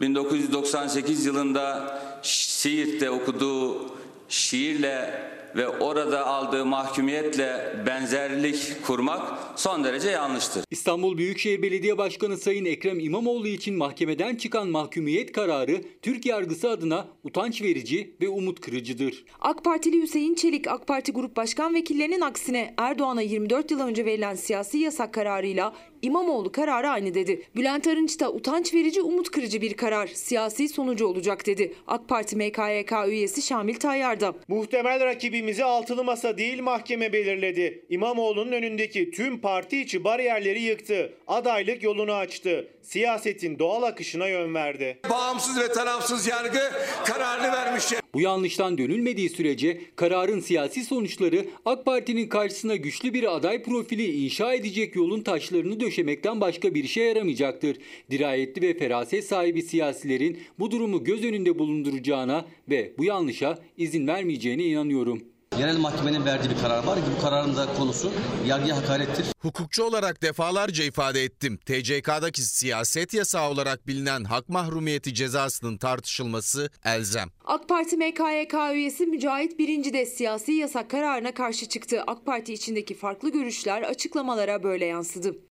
1998 0.00 1.26
yılında 1.26 1.98
Siirt'te 2.22 3.10
okuduğu 3.10 3.90
şiirle 4.28 5.32
ve 5.56 5.68
orada 5.68 6.26
aldığı 6.26 6.66
mahkumiyetle 6.66 7.76
benzerlik 7.86 8.86
kurmak 8.86 9.20
son 9.56 9.84
derece 9.84 10.10
yanlıştır. 10.10 10.64
İstanbul 10.70 11.18
Büyükşehir 11.18 11.62
Belediye 11.62 11.98
Başkanı 11.98 12.36
Sayın 12.36 12.64
Ekrem 12.64 13.00
İmamoğlu 13.00 13.48
için 13.48 13.74
mahkemeden 13.74 14.36
çıkan 14.36 14.68
mahkumiyet 14.68 15.32
kararı 15.32 15.80
Türk 16.02 16.26
yargısı 16.26 16.70
adına 16.70 17.06
utanç 17.24 17.62
verici 17.62 18.14
ve 18.20 18.28
umut 18.28 18.60
kırıcıdır. 18.60 19.24
AK 19.40 19.64
Partili 19.64 20.02
Hüseyin 20.02 20.34
Çelik, 20.34 20.68
AK 20.68 20.86
Parti 20.86 21.12
Grup 21.12 21.36
Başkan 21.36 21.74
Vekillerinin 21.74 22.20
aksine 22.20 22.74
Erdoğan'a 22.76 23.22
24 23.22 23.70
yıl 23.70 23.80
önce 23.80 24.04
verilen 24.04 24.34
siyasi 24.34 24.78
yasak 24.78 25.14
kararıyla 25.14 25.74
İmamoğlu 26.02 26.52
kararı 26.52 26.88
aynı 26.88 27.14
dedi. 27.14 27.42
Bülent 27.56 27.86
Arınç 27.86 28.20
da 28.20 28.32
utanç 28.32 28.74
verici, 28.74 29.02
umut 29.02 29.30
kırıcı 29.30 29.60
bir 29.60 29.74
karar. 29.74 30.06
Siyasi 30.06 30.68
sonucu 30.68 31.06
olacak 31.06 31.46
dedi. 31.46 31.74
AK 31.86 32.08
Parti 32.08 32.36
MKYK 32.36 32.92
üyesi 33.08 33.42
Şamil 33.42 33.74
Tayyar 33.74 34.20
da. 34.20 34.34
Muhtemel 34.48 35.00
rakibimizi 35.04 35.64
altılı 35.64 36.04
masa 36.04 36.38
değil 36.38 36.62
mahkeme 36.62 37.12
belirledi. 37.12 37.84
İmamoğlu'nun 37.88 38.52
önündeki 38.52 39.10
tüm 39.10 39.40
parti 39.40 39.80
içi 39.80 40.04
bariyerleri 40.04 40.62
yıktı. 40.62 41.12
Adaylık 41.26 41.82
yolunu 41.82 42.12
açtı. 42.12 42.68
Siyasetin 42.82 43.58
doğal 43.58 43.82
akışına 43.82 44.28
yön 44.28 44.54
verdi. 44.54 44.98
Bağımsız 45.10 45.60
ve 45.60 45.72
tarafsız 45.72 46.26
yargı 46.26 46.60
kararını 47.04 47.52
vermiştir. 47.52 47.98
Bu 48.14 48.20
yanlıştan 48.20 48.78
dönülmediği 48.78 49.30
sürece 49.30 49.80
kararın 49.96 50.40
siyasi 50.40 50.84
sonuçları 50.84 51.44
AK 51.64 51.84
Parti'nin 51.84 52.28
karşısına 52.28 52.76
güçlü 52.76 53.14
bir 53.14 53.36
aday 53.36 53.62
profili 53.62 54.24
inşa 54.24 54.54
edecek 54.54 54.96
yolun 54.96 55.22
taşlarını 55.22 55.80
döşemekten 55.92 56.40
başka 56.40 56.74
bir 56.74 56.84
işe 56.84 57.02
yaramayacaktır. 57.02 57.76
Dirayetli 58.10 58.62
ve 58.62 58.78
feraset 58.78 59.24
sahibi 59.24 59.62
siyasilerin 59.62 60.38
bu 60.58 60.70
durumu 60.70 61.04
göz 61.04 61.24
önünde 61.24 61.58
bulunduracağına 61.58 62.46
ve 62.70 62.92
bu 62.98 63.04
yanlışa 63.04 63.58
izin 63.76 64.06
vermeyeceğine 64.06 64.64
inanıyorum. 64.64 65.22
Genel 65.58 65.78
mahkemenin 65.78 66.24
verdiği 66.24 66.50
bir 66.50 66.60
karar 66.60 66.84
var 66.84 66.98
ki 66.98 67.04
bu 67.16 67.22
kararın 67.22 67.56
da 67.56 67.74
konusu 67.74 68.12
yargıya 68.46 68.76
hakarettir. 68.76 69.26
Hukukçu 69.38 69.84
olarak 69.84 70.22
defalarca 70.22 70.84
ifade 70.84 71.22
ettim. 71.22 71.58
TCK'daki 71.66 72.42
siyaset 72.42 73.14
yasağı 73.14 73.50
olarak 73.50 73.86
bilinen 73.86 74.24
hak 74.24 74.48
mahrumiyeti 74.48 75.14
cezasının 75.14 75.78
tartışılması 75.78 76.70
elzem. 76.84 77.28
AK 77.44 77.68
Parti 77.68 77.96
MKYK 77.96 78.54
üyesi 78.74 79.06
Mücahit 79.06 79.58
Birinci 79.58 79.92
de 79.92 80.06
siyasi 80.06 80.52
yasak 80.52 80.90
kararına 80.90 81.34
karşı 81.34 81.68
çıktı. 81.68 82.02
AK 82.06 82.26
Parti 82.26 82.52
içindeki 82.52 82.94
farklı 82.94 83.32
görüşler 83.32 83.82
açıklamalara 83.82 84.62
böyle 84.62 84.84
yansıdı. 84.84 85.51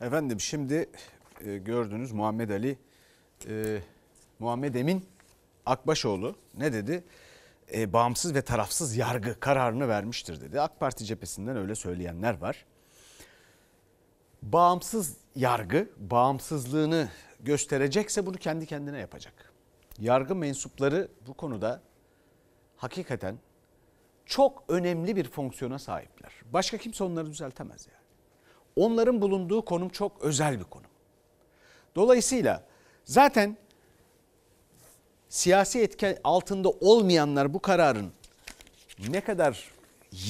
Efendim 0.00 0.40
şimdi 0.40 0.90
e, 1.44 1.58
gördünüz 1.58 2.12
Muhammed 2.12 2.50
Ali, 2.50 2.78
e, 3.48 3.80
Muhammed 4.38 4.74
Emin 4.74 5.06
Akbaşoğlu 5.66 6.36
ne 6.54 6.72
dedi? 6.72 7.04
E, 7.74 7.92
bağımsız 7.92 8.34
ve 8.34 8.42
tarafsız 8.42 8.96
yargı 8.96 9.40
kararını 9.40 9.88
vermiştir 9.88 10.40
dedi. 10.40 10.60
AK 10.60 10.80
Parti 10.80 11.04
cephesinden 11.04 11.56
öyle 11.56 11.74
söyleyenler 11.74 12.38
var. 12.38 12.66
Bağımsız 14.42 15.16
yargı 15.34 15.90
bağımsızlığını 15.96 17.08
gösterecekse 17.40 18.26
bunu 18.26 18.36
kendi 18.36 18.66
kendine 18.66 18.98
yapacak. 18.98 19.52
Yargı 19.98 20.34
mensupları 20.34 21.08
bu 21.26 21.34
konuda 21.34 21.82
hakikaten 22.76 23.38
çok 24.26 24.64
önemli 24.68 25.16
bir 25.16 25.30
fonksiyona 25.30 25.78
sahipler. 25.78 26.32
Başka 26.52 26.78
kimse 26.78 27.04
onları 27.04 27.26
düzeltemez 27.26 27.86
yani. 27.86 27.97
Onların 28.78 29.22
bulunduğu 29.22 29.64
konum 29.64 29.88
çok 29.88 30.22
özel 30.22 30.58
bir 30.58 30.64
konum. 30.64 30.90
Dolayısıyla 31.96 32.62
zaten 33.04 33.56
siyasi 35.28 35.80
etken 35.80 36.18
altında 36.24 36.70
olmayanlar 36.70 37.54
bu 37.54 37.58
kararın 37.58 38.12
ne 39.08 39.20
kadar 39.20 39.70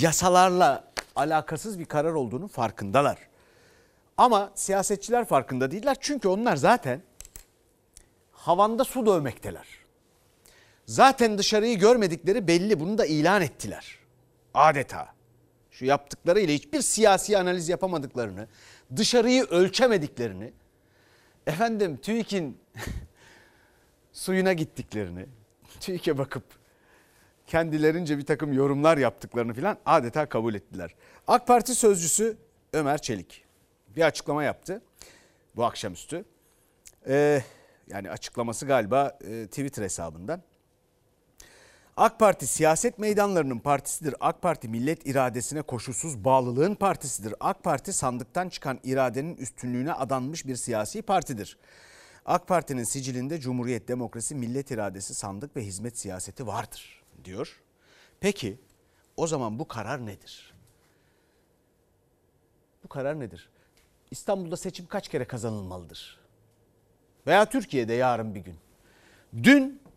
yasalarla 0.01 0.85
alakasız 1.17 1.79
bir 1.79 1.85
karar 1.85 2.13
olduğunu 2.13 2.49
farkındalar. 2.49 3.19
Ama 4.17 4.53
siyasetçiler 4.55 5.25
farkında 5.25 5.71
değiller 5.71 5.97
çünkü 6.01 6.29
onlar 6.29 6.57
zaten 6.57 7.03
havanda 8.33 8.85
su 8.85 9.07
dövmekteler. 9.07 9.67
Zaten 10.87 11.39
dışarıyı 11.39 11.79
görmedikleri 11.79 12.49
belli 12.49 12.81
bunu 12.81 12.99
da 12.99 13.07
ilan 13.07 13.43
ettiler. 13.43 13.99
Adeta 14.55 15.18
şu 15.79 15.85
yaptıklarıyla 15.85 16.55
hiçbir 16.55 16.81
siyasi 16.81 17.38
analiz 17.38 17.69
yapamadıklarını, 17.69 18.49
dışarıyı 18.97 19.45
ölçemediklerini, 19.45 20.53
efendim 21.47 21.97
TÜİK'in 21.97 22.59
suyuna 24.12 24.53
gittiklerini, 24.53 25.27
TÜİK'e 25.81 26.19
bakıp 26.19 26.45
kendilerince 27.47 28.19
bir 28.19 28.27
takım 28.27 28.53
yorumlar 28.53 28.99
yaptıklarını 28.99 29.55
filan 29.55 29.79
adeta 29.87 30.29
kabul 30.29 30.55
ettiler. 30.55 30.95
AK 31.27 31.47
Parti 31.47 31.75
sözcüsü 31.75 32.37
Ömer 32.73 32.99
Çelik 33.03 33.45
bir 33.97 34.03
açıklama 34.03 34.45
yaptı 34.45 34.83
bu 35.57 35.64
akşamüstü. 35.64 36.25
Ee, 37.07 37.43
yani 37.87 38.11
açıklaması 38.11 38.67
galiba 38.67 39.19
e, 39.25 39.47
Twitter 39.47 39.83
hesabından. 39.83 40.43
AK 41.99 42.19
Parti 42.19 42.47
siyaset 42.47 42.99
meydanlarının 42.99 43.59
partisidir. 43.59 44.15
AK 44.21 44.43
Parti 44.43 44.69
millet 44.69 45.07
iradesine 45.07 45.63
koşulsuz 45.63 46.25
bağlılığın 46.25 46.75
partisidir. 46.75 47.35
AK 47.41 47.65
Parti 47.65 47.93
sandıktan 47.93 48.49
çıkan 48.49 48.81
iradenin 48.85 49.37
üstünlüğüne 49.37 49.93
adanmış 49.93 50.47
bir 50.47 50.57
siyasi 50.57 51.03
partidir. 51.03 51.59
AK 52.27 52.49
Parti'nin 52.49 52.85
sicilinde 52.85 53.41
cumhuriyet, 53.41 53.89
demokrasi, 53.89 54.35
millet 54.35 54.71
iradesi, 54.71 55.15
sandık 55.15 55.57
ve 55.57 55.65
hizmet 55.65 55.99
siyaseti 55.99 56.47
vardır 56.47 57.03
diyor. 57.25 57.61
Peki 58.21 58.59
o 59.17 59.27
zaman 59.27 59.59
bu 59.59 59.69
karar 59.69 60.07
nedir? 60.07 60.55
Bu 62.85 62.89
karar 62.89 63.21
nedir? 63.21 63.49
İstanbul'da 64.11 64.57
seçim 64.57 64.87
kaç 64.87 65.09
kere 65.09 65.25
kazanılmalıdır? 65.25 66.19
Veya 67.27 67.49
Türkiye'de 67.49 67.93
yarın 67.93 68.35
bir 68.35 68.41
gün. 68.41 68.57
Dün 69.43 69.88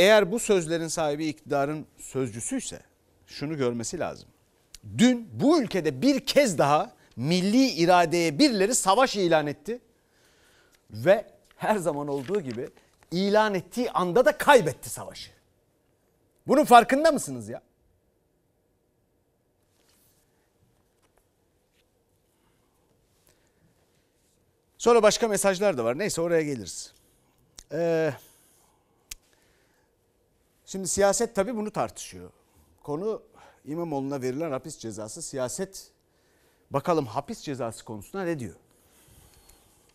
eğer 0.00 0.32
bu 0.32 0.38
sözlerin 0.38 0.88
sahibi 0.88 1.26
iktidarın 1.26 1.86
sözcüsüyse 1.98 2.80
şunu 3.26 3.56
görmesi 3.56 3.98
lazım. 3.98 4.28
Dün 4.98 5.28
bu 5.32 5.62
ülkede 5.62 6.02
bir 6.02 6.26
kez 6.26 6.58
daha 6.58 6.92
milli 7.16 7.66
iradeye 7.66 8.38
birileri 8.38 8.74
savaş 8.74 9.16
ilan 9.16 9.46
etti 9.46 9.80
ve 10.90 11.26
her 11.56 11.76
zaman 11.76 12.08
olduğu 12.08 12.40
gibi 12.40 12.68
ilan 13.10 13.54
ettiği 13.54 13.90
anda 13.90 14.24
da 14.24 14.38
kaybetti 14.38 14.90
savaşı. 14.90 15.30
Bunun 16.46 16.64
farkında 16.64 17.12
mısınız 17.12 17.48
ya? 17.48 17.62
Sonra 24.78 25.02
başka 25.02 25.28
mesajlar 25.28 25.78
da 25.78 25.84
var. 25.84 25.98
Neyse 25.98 26.20
oraya 26.20 26.42
geliriz. 26.42 26.92
Ee, 27.72 28.12
şimdi 30.70 30.88
siyaset 30.88 31.34
tabii 31.34 31.56
bunu 31.56 31.70
tartışıyor. 31.70 32.30
Konu 32.82 33.22
İmamoğlu'na 33.64 34.22
verilen 34.22 34.50
hapis 34.50 34.78
cezası. 34.78 35.22
Siyaset 35.22 35.90
bakalım 36.70 37.06
hapis 37.06 37.40
cezası 37.40 37.84
konusunda 37.84 38.24
ne 38.24 38.38
diyor? 38.38 38.54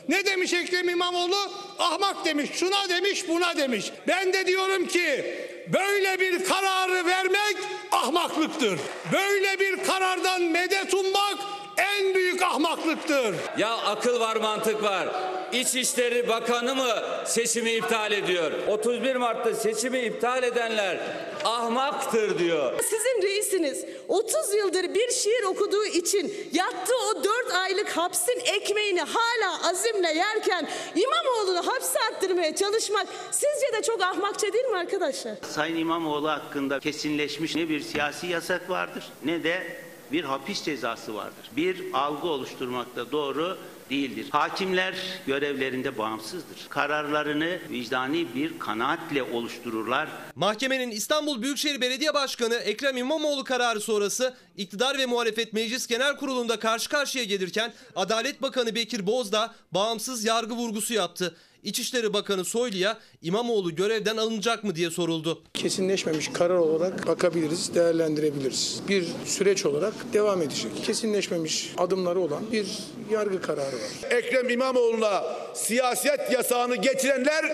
Ne 0.09 0.25
demiş 0.25 0.53
Ekrem 0.53 0.89
İmamoğlu? 0.89 1.35
Ahmak 1.79 2.25
demiş, 2.25 2.49
şuna 2.53 2.89
demiş, 2.89 3.29
buna 3.29 3.57
demiş. 3.57 3.93
Ben 4.07 4.33
de 4.33 4.47
diyorum 4.47 4.87
ki 4.87 5.35
böyle 5.73 6.19
bir 6.19 6.45
kararı 6.45 7.05
vermek 7.05 7.57
ahmaklıktır. 7.91 8.79
Böyle 9.11 9.59
bir 9.59 9.83
karardan 9.83 10.41
medet 10.41 10.93
ummak 10.93 11.54
en 11.77 12.15
büyük 12.15 12.41
ahmaklıktır. 12.41 13.35
Ya 13.57 13.77
akıl 13.77 14.19
var 14.19 14.35
mantık 14.35 14.83
var. 14.83 15.07
İçişleri 15.51 16.27
Bakanı 16.27 16.75
mı 16.75 17.03
seçimi 17.25 17.71
iptal 17.71 18.11
ediyor? 18.11 18.51
31 18.67 19.15
Mart'ta 19.15 19.53
seçimi 19.53 19.99
iptal 19.99 20.43
edenler 20.43 20.97
ahmaktır 21.45 22.39
diyor. 22.39 22.73
Sizin 22.83 23.21
reisiniz 23.21 23.85
30 24.07 24.53
yıldır 24.53 24.93
bir 24.93 25.11
şiir 25.11 25.43
okuduğu 25.43 25.85
için 25.85 26.49
yattığı 26.53 26.97
o 27.11 27.23
4 27.23 27.53
aylık 27.53 27.97
hapsin 27.97 28.39
ekmeğini 28.45 29.01
hala 29.01 29.69
azimle 29.69 30.11
yerken 30.13 30.69
İmamoğlu'nu 30.95 31.67
hapse 31.67 31.99
attırmaya 32.11 32.55
çalışmak 32.55 33.07
sizce 33.31 33.77
de 33.77 33.81
çok 33.81 34.01
ahmakça 34.01 34.53
değil 34.53 34.65
mi 34.65 34.77
arkadaşlar? 34.77 35.35
Sayın 35.49 35.77
İmamoğlu 35.77 36.29
hakkında 36.29 36.79
kesinleşmiş 36.79 37.55
ne 37.55 37.69
bir 37.69 37.79
siyasi 37.79 38.27
yasak 38.27 38.69
vardır 38.69 39.03
ne 39.25 39.43
de 39.43 39.84
bir 40.11 40.23
hapis 40.23 40.63
cezası 40.63 41.15
vardır. 41.15 41.49
Bir 41.57 41.83
algı 41.93 42.27
oluşturmakta 42.27 43.11
doğru 43.11 43.57
değildir. 43.89 44.27
Hakimler 44.29 44.95
görevlerinde 45.27 45.97
bağımsızdır. 45.97 46.57
Kararlarını 46.69 47.59
vicdani 47.69 48.35
bir 48.35 48.59
kanaatle 48.59 49.23
oluştururlar. 49.23 50.09
Mahkemenin 50.35 50.91
İstanbul 50.91 51.41
Büyükşehir 51.41 51.81
Belediye 51.81 52.13
Başkanı 52.13 52.55
Ekrem 52.55 52.97
İmamoğlu 52.97 53.43
kararı 53.43 53.81
sonrası 53.81 54.33
iktidar 54.57 54.97
ve 54.97 55.05
muhalefet 55.05 55.53
Meclis 55.53 55.87
Genel 55.87 56.17
Kurulu'nda 56.17 56.59
karşı 56.59 56.89
karşıya 56.89 57.23
gelirken 57.23 57.73
Adalet 57.95 58.41
Bakanı 58.41 58.75
Bekir 58.75 59.07
Bozdağ 59.07 59.55
bağımsız 59.71 60.25
yargı 60.25 60.53
vurgusu 60.53 60.93
yaptı. 60.93 61.35
İçişleri 61.65 62.13
Bakanı 62.13 62.45
Soylu'ya 62.45 62.97
İmamoğlu 63.21 63.75
görevden 63.75 64.17
alınacak 64.17 64.63
mı 64.63 64.75
diye 64.75 64.89
soruldu. 64.89 65.43
Kesinleşmemiş 65.53 66.27
karar 66.33 66.55
olarak 66.55 67.07
bakabiliriz, 67.07 67.75
değerlendirebiliriz. 67.75 68.81
Bir 68.89 69.05
süreç 69.25 69.65
olarak 69.65 69.93
devam 70.13 70.41
edecek. 70.41 70.71
Kesinleşmemiş 70.85 71.73
adımları 71.77 72.19
olan 72.19 72.51
bir 72.51 72.67
yargı 73.11 73.41
kararı 73.41 73.75
var. 73.75 74.11
Ekrem 74.11 74.49
İmamoğlu'na 74.49 75.23
siyaset 75.53 76.31
yasağını 76.31 76.75
getirenler 76.75 77.45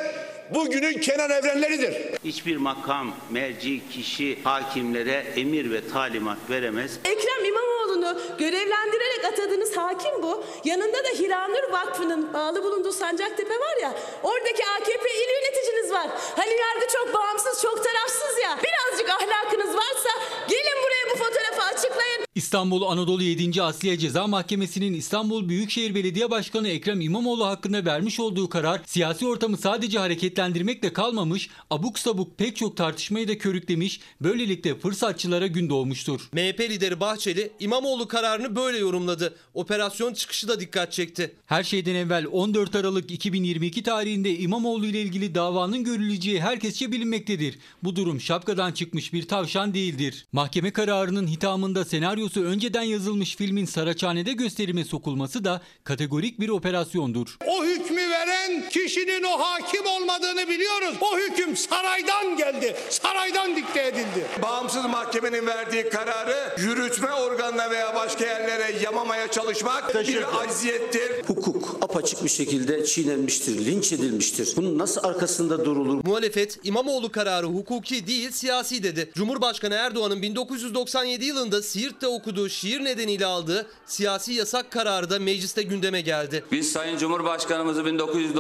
bugünün 0.54 0.94
Kenan 0.94 1.30
Evrenleridir. 1.30 1.94
Hiçbir 2.26 2.58
makam, 2.58 3.16
merci, 3.30 3.82
kişi 3.90 4.40
hakimlere 4.44 5.26
emir 5.36 5.72
ve 5.72 5.88
talimat 5.88 6.38
veremez. 6.50 7.00
Ekrem 7.06 7.46
İmamoğlu'nu 7.46 8.22
görevlendirerek 8.40 9.26
atadığınız 9.34 9.78
hakim 9.78 10.24
bu. 10.24 10.44
Yanında 10.66 10.98
da 10.98 11.10
Hiranur 11.20 11.72
Vakfı'nın 11.72 12.34
bağlı 12.34 12.64
bulunduğu 12.64 12.92
Sancaktepe 12.92 13.54
var 13.60 13.82
ya. 13.82 13.94
Oradaki 14.24 14.64
AKP 14.80 15.10
il 15.10 15.30
yöneticiniz 15.36 15.92
var. 15.92 16.08
Hani 16.36 16.52
yargı 16.52 16.94
çok 16.94 17.14
bağımsız, 17.14 17.62
çok 17.62 17.84
tarafsız 17.84 18.44
ya. 18.44 18.60
Birazcık 18.64 19.10
ahlakınız 19.10 19.76
varsa 19.76 20.10
gelin 20.50 20.78
buraya 20.84 21.14
bu 21.14 21.18
fotoğrafı 21.18 21.76
açıklayın. 21.76 22.26
İstanbul 22.36 22.82
Anadolu 22.82 23.24
7. 23.24 23.64
Asliye 23.64 23.98
Ceza 23.98 24.28
Mahkemesi'nin 24.28 24.94
İstanbul 24.94 25.50
Büyükşehir 25.50 25.96
Belediye 25.96 26.32
Başkanı 26.32 26.68
Ekrem 26.70 27.02
İmamoğlu 27.02 27.46
hakkında 27.46 27.86
vermiş 27.86 28.20
olduğu 28.20 28.50
karar 28.50 28.82
siyasi 28.86 29.28
ortamı 29.28 29.58
sadece 29.58 30.00
hareketlendirmekle 30.42 30.94
kalmamış, 30.94 31.50
abuk 31.70 32.00
sabuk 32.00 32.38
pek 32.38 32.56
çok 32.56 32.78
tartışmayı 32.78 33.28
da 33.28 33.38
körüklemiş, 33.38 34.00
böylelikle 34.22 34.76
fırsatçılara 34.76 35.48
gün 35.48 35.70
doğmuştur. 35.70 36.30
MHP 36.34 36.60
lideri 36.60 37.00
Bahçeli 37.00 37.52
İmamoğlu 37.60 38.08
kararını 38.08 38.56
böyle 38.56 38.78
yorumladı. 38.78 39.36
Operasyon 39.54 40.14
çıkışı 40.14 40.48
da 40.48 40.60
dikkat 40.60 40.92
çekti. 40.92 41.36
Her 41.46 41.64
şeyden 41.64 41.96
evvel 41.96 42.26
14 42.32 42.76
Aralık 42.76 43.12
2022 43.12 43.84
tarihinde 43.84 44.38
İmamoğlu 44.38 44.86
ile 44.86 45.02
ilgili 45.02 45.36
davanın 45.36 45.84
görüleceği 45.84 46.42
herkesçe 46.42 46.92
bilinmektedir. 46.92 47.60
Bu 47.84 47.96
durum 47.96 48.22
şapkadan 48.22 48.72
çıkmış 48.72 49.14
bir 49.14 49.28
tavşan 49.28 49.74
değildir. 49.74 50.26
Mahkeme 50.32 50.72
kararının 50.72 51.28
hitamında 51.28 51.86
senaryosu 51.86 52.44
önceden 52.44 52.84
yazılmış 52.84 53.36
filmin 53.36 53.66
Saraçhane'de 53.66 54.34
gösterime 54.34 54.84
sokulması 54.84 55.44
da 55.44 55.62
kategorik 55.84 56.40
bir 56.40 56.50
operasyondur. 56.50 57.38
O 57.48 57.66
hükmü 57.66 58.11
veren 58.52 58.70
kişinin 58.70 59.24
o 59.24 59.40
hakim 59.40 59.86
olmadığını 59.86 60.48
biliyoruz. 60.48 60.96
O 61.02 61.18
hüküm 61.18 61.58
saraydan 61.58 62.38
geldi. 62.38 62.76
Saraydan 62.90 63.56
dikte 63.56 63.88
edildi. 63.88 64.26
Bağımsız 64.42 64.86
mahkemenin 64.86 65.48
verdiği 65.48 65.90
kararı 65.90 66.56
yürütme 66.58 67.14
organına 67.14 67.72
veya 67.72 67.96
başka 67.96 68.26
yerlere 68.26 68.76
yamamaya 68.84 69.28
çalışmak 69.32 69.96
bir 70.08 70.44
acziyettir. 70.44 71.24
Hukuk 71.28 71.78
apaçık 71.82 72.24
bir 72.24 72.30
şekilde 72.30 72.86
çiğnenmiştir, 72.86 73.66
linç 73.66 73.92
edilmiştir. 73.92 74.54
Bunun 74.56 74.78
nasıl 74.78 75.04
arkasında 75.04 75.66
durulur? 75.66 76.06
Muhalefet 76.06 76.60
İmamoğlu 76.64 77.12
kararı 77.12 77.46
hukuki 77.46 78.08
değil 78.08 78.32
siyasi 78.32 78.84
dedi. 78.84 79.12
Cumhurbaşkanı 79.16 79.74
Erdoğan'ın 79.74 80.22
1997 80.22 81.26
yılında 81.26 81.62
Siirt'te 81.62 82.08
okuduğu 82.08 82.50
şiir 82.50 82.84
nedeniyle 82.84 83.26
aldığı 83.26 83.68
siyasi 83.86 84.34
yasak 84.34 84.72
kararı 84.72 85.10
da 85.10 85.20
mecliste 85.20 85.64
gündeme 85.64 86.02
geldi. 86.02 86.44
Biz 86.52 86.72
Sayın 86.72 86.98
Cumhurbaşkanımızı 86.98 87.86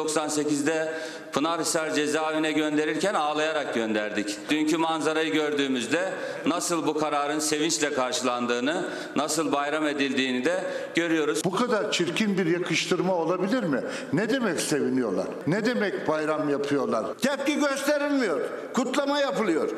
1998'de 0.08 0.94
Pınarhisar 1.32 1.94
cezaevine 1.94 2.52
gönderirken 2.52 3.14
ağlayarak 3.14 3.74
gönderdik. 3.74 4.38
Dünkü 4.50 4.78
manzarayı 4.78 5.34
gördüğümüzde 5.34 6.14
nasıl 6.46 6.88
bu 6.88 7.00
kararın 7.00 7.40
sevinçle 7.40 7.94
karşılandığını, 7.94 8.86
nasıl 9.16 9.52
bayram 9.52 9.88
edildiğini 9.88 10.46
de 10.46 10.64
görüyoruz. 10.96 11.44
Bu 11.46 11.52
kadar 11.52 11.92
çirkin 11.92 12.38
bir 12.38 12.46
yakıştırma 12.46 13.16
olabilir 13.16 13.64
mi? 13.64 13.82
Ne 14.14 14.30
demek 14.30 14.60
seviniyorlar? 14.60 15.28
Ne 15.48 15.66
demek 15.66 16.08
bayram 16.08 16.50
yapıyorlar? 16.50 17.06
Tepki 17.22 17.60
gösterilmiyor. 17.60 18.42
Kutlama 18.74 19.20
yapılıyor. 19.20 19.70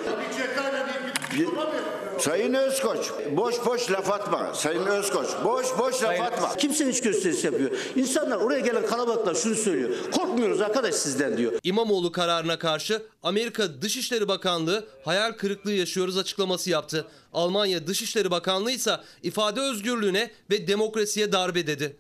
Sayın 2.19 2.53
Özkoç, 2.53 3.11
boş 3.31 3.65
boş 3.65 3.91
laf 3.91 4.11
atma. 4.11 4.53
Sayın 4.53 4.85
Özkoç, 4.85 5.27
boş 5.43 5.77
boş 5.79 6.03
laf 6.03 6.21
atma. 6.21 6.55
Kimsenin 6.57 6.91
hiç 6.91 7.01
gösterisi 7.01 7.45
yapıyor. 7.45 7.71
İnsanlar 7.95 8.37
oraya 8.37 8.59
gelen 8.59 8.85
kalabalıklar 8.85 9.35
şunu 9.35 9.55
söylüyor. 9.55 9.89
Korkmuyoruz 10.11 10.61
arkadaş 10.61 10.95
sizden 10.95 11.37
diyor. 11.37 11.53
İmamoğlu 11.63 12.11
kararına 12.11 12.59
karşı 12.59 13.05
Amerika 13.23 13.81
Dışişleri 13.81 14.27
Bakanlığı 14.27 14.87
hayal 15.05 15.31
kırıklığı 15.31 15.71
yaşıyoruz 15.71 16.17
açıklaması 16.17 16.69
yaptı. 16.69 17.07
Almanya 17.33 17.87
Dışişleri 17.87 18.31
Bakanlığı 18.31 18.71
ise 18.71 18.97
ifade 19.23 19.61
özgürlüğüne 19.61 20.31
ve 20.51 20.67
demokrasiye 20.67 21.31
darbe 21.31 21.67
dedi. 21.67 21.97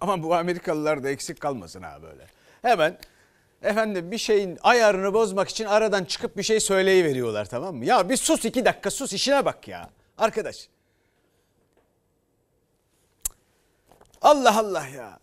Ama 0.00 0.22
bu 0.22 0.34
Amerikalılar 0.34 1.04
da 1.04 1.08
eksik 1.08 1.40
kalmasın 1.40 1.82
ha 1.82 1.98
böyle. 2.02 2.26
Hemen 2.62 2.98
efendim 3.62 4.10
bir 4.10 4.18
şeyin 4.18 4.58
ayarını 4.62 5.14
bozmak 5.14 5.48
için 5.48 5.64
aradan 5.64 6.04
çıkıp 6.04 6.36
bir 6.36 6.42
şey 6.42 6.60
söyleyiveriyorlar 6.60 7.44
tamam 7.44 7.76
mı? 7.76 7.84
Ya 7.84 8.08
bir 8.08 8.16
sus 8.16 8.44
iki 8.44 8.64
dakika 8.64 8.90
sus 8.90 9.12
işine 9.12 9.44
bak 9.44 9.68
ya 9.68 9.90
arkadaş. 10.18 10.68
Allah 14.22 14.58
Allah 14.58 14.86
ya. 14.86 15.18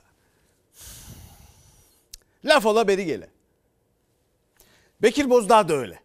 Laf 2.46 2.66
ola 2.66 2.88
beri 2.88 3.06
gele. 3.06 3.30
Bekir 5.02 5.30
Bozdağ 5.30 5.70
da 5.70 5.74
öyle. 5.74 6.00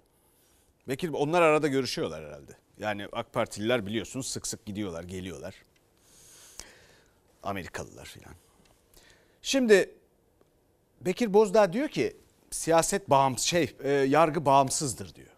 Bekir 0.89 1.09
onlar 1.09 1.43
arada 1.43 1.69
görüşüyorlar 1.69 2.25
herhalde. 2.25 2.53
Yani 2.79 3.09
AK 3.13 3.33
Partililer 3.33 3.87
biliyorsunuz 3.87 4.27
sık 4.29 4.47
sık 4.47 4.67
gidiyorlar, 4.67 5.05
geliyorlar. 5.05 5.55
Amerikalılar 7.43 8.05
filan. 8.05 8.35
Şimdi 9.43 9.98
Bekir 11.01 11.35
Bozdağ 11.35 11.73
diyor 11.73 11.89
ki 11.89 12.17
siyaset 12.51 13.11
bağımsız 13.11 13.47
şey 13.47 13.77
e, 13.83 13.91
yargı 13.91 14.45
bağımsızdır 14.45 15.15
diyor. 15.15 15.29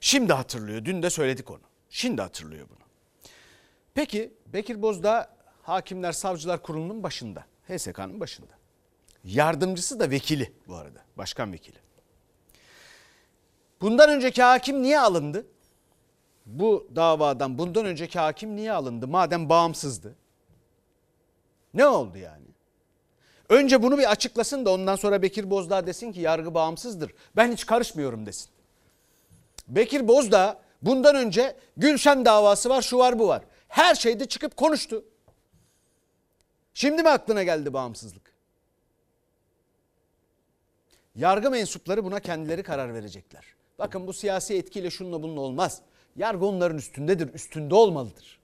Şimdi 0.00 0.32
hatırlıyor. 0.32 0.84
Dün 0.84 1.02
de 1.02 1.10
söyledik 1.10 1.50
onu. 1.50 1.60
Şimdi 1.90 2.22
hatırlıyor 2.22 2.68
bunu. 2.68 2.78
Peki 3.94 4.34
Bekir 4.46 4.82
Bozdağ 4.82 5.38
Hakimler 5.62 6.12
Savcılar 6.12 6.62
Kurulu'nun 6.62 7.02
başında. 7.02 7.44
HSK'nın 7.68 8.20
başında. 8.20 8.52
Yardımcısı 9.24 10.00
da 10.00 10.10
vekili 10.10 10.52
bu 10.68 10.74
arada. 10.74 11.04
Başkan 11.16 11.52
vekili. 11.52 11.76
Bundan 13.80 14.10
önceki 14.10 14.42
hakim 14.42 14.82
niye 14.82 15.00
alındı? 15.00 15.46
Bu 16.46 16.88
davadan 16.96 17.58
bundan 17.58 17.86
önceki 17.86 18.18
hakim 18.18 18.56
niye 18.56 18.72
alındı? 18.72 19.08
Madem 19.08 19.48
bağımsızdı. 19.48 20.14
Ne 21.74 21.86
oldu 21.86 22.18
yani? 22.18 22.47
Önce 23.48 23.82
bunu 23.82 23.98
bir 23.98 24.10
açıklasın 24.10 24.64
da 24.64 24.70
ondan 24.72 24.96
sonra 24.96 25.22
Bekir 25.22 25.50
Bozdağ 25.50 25.86
desin 25.86 26.12
ki 26.12 26.20
yargı 26.20 26.54
bağımsızdır. 26.54 27.12
Ben 27.36 27.52
hiç 27.52 27.66
karışmıyorum 27.66 28.26
desin. 28.26 28.50
Bekir 29.68 30.08
Bozdağ 30.08 30.60
bundan 30.82 31.16
önce 31.16 31.56
Gülşen 31.76 32.24
davası 32.24 32.68
var, 32.68 32.82
şu 32.82 32.98
var, 32.98 33.18
bu 33.18 33.28
var. 33.28 33.42
Her 33.68 33.94
şeyde 33.94 34.26
çıkıp 34.26 34.56
konuştu. 34.56 35.04
Şimdi 36.74 37.02
mi 37.02 37.08
aklına 37.08 37.42
geldi 37.42 37.72
bağımsızlık? 37.72 38.32
Yargı 41.14 41.50
mensupları 41.50 42.04
buna 42.04 42.20
kendileri 42.20 42.62
karar 42.62 42.94
verecekler. 42.94 43.44
Bakın 43.78 44.06
bu 44.06 44.12
siyasi 44.12 44.54
etkiyle 44.54 44.90
şununla 44.90 45.22
bununla 45.22 45.40
olmaz. 45.40 45.82
Yargı 46.16 46.46
onların 46.46 46.78
üstündedir, 46.78 47.34
üstünde 47.34 47.74
olmalıdır. 47.74 48.37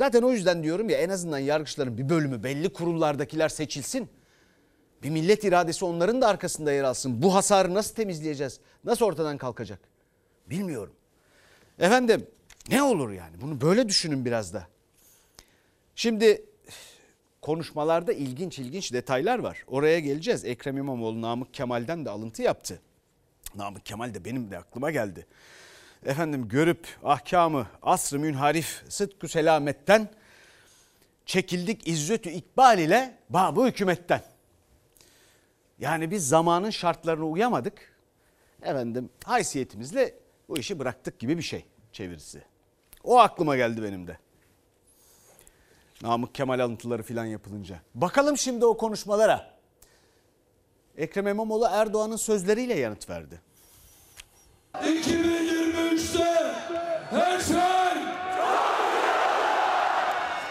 Zaten 0.00 0.22
o 0.22 0.32
yüzden 0.32 0.62
diyorum 0.62 0.88
ya 0.88 0.98
en 0.98 1.08
azından 1.08 1.38
yargıçların 1.38 1.98
bir 1.98 2.08
bölümü 2.08 2.42
belli 2.42 2.72
kurullardakiler 2.72 3.48
seçilsin. 3.48 4.08
Bir 5.02 5.10
millet 5.10 5.44
iradesi 5.44 5.84
onların 5.84 6.20
da 6.20 6.28
arkasında 6.28 6.72
yer 6.72 6.84
alsın. 6.84 7.22
Bu 7.22 7.34
hasarı 7.34 7.74
nasıl 7.74 7.94
temizleyeceğiz? 7.94 8.60
Nasıl 8.84 9.04
ortadan 9.04 9.38
kalkacak? 9.38 9.80
Bilmiyorum. 10.46 10.92
Efendim 11.78 12.26
ne 12.70 12.82
olur 12.82 13.10
yani? 13.10 13.40
Bunu 13.40 13.60
böyle 13.60 13.88
düşünün 13.88 14.24
biraz 14.24 14.54
da. 14.54 14.66
Şimdi 15.94 16.44
konuşmalarda 17.42 18.12
ilginç 18.12 18.58
ilginç 18.58 18.92
detaylar 18.92 19.38
var. 19.38 19.64
Oraya 19.66 20.00
geleceğiz. 20.00 20.44
Ekrem 20.44 20.76
İmamoğlu 20.76 21.22
Namık 21.22 21.54
Kemal'den 21.54 22.04
de 22.04 22.10
alıntı 22.10 22.42
yaptı. 22.42 22.80
Namık 23.54 23.86
Kemal 23.86 24.14
de 24.14 24.24
benim 24.24 24.50
de 24.50 24.58
aklıma 24.58 24.90
geldi. 24.90 25.26
Efendim 26.06 26.48
görüp 26.48 26.86
ahkamı 27.04 27.66
asrı 27.82 28.18
münharif 28.18 28.84
sıdkü 28.88 29.28
selametten 29.28 30.08
çekildik 31.26 31.88
izzetü 31.88 32.30
ikbal 32.30 32.78
ile 32.78 33.18
babu 33.28 33.66
hükümetten. 33.66 34.22
Yani 35.78 36.10
biz 36.10 36.28
zamanın 36.28 36.70
şartlarına 36.70 37.24
uyamadık. 37.24 37.96
Efendim 38.62 39.10
haysiyetimizle 39.24 40.14
bu 40.48 40.58
işi 40.58 40.78
bıraktık 40.78 41.18
gibi 41.18 41.38
bir 41.38 41.42
şey 41.42 41.64
çevirisi. 41.92 42.42
O 43.04 43.18
aklıma 43.18 43.56
geldi 43.56 43.82
benim 43.82 44.06
de. 44.06 44.18
Namık 46.02 46.34
Kemal 46.34 46.60
alıntıları 46.60 47.02
falan 47.02 47.24
yapılınca. 47.24 47.80
Bakalım 47.94 48.38
şimdi 48.38 48.64
o 48.64 48.76
konuşmalara. 48.76 49.58
Ekrem 50.96 51.28
İmamoğlu 51.28 51.68
Erdoğan'ın 51.70 52.16
sözleriyle 52.16 52.74
yanıt 52.74 53.10
verdi. 53.10 53.40
2023'te 54.74 55.29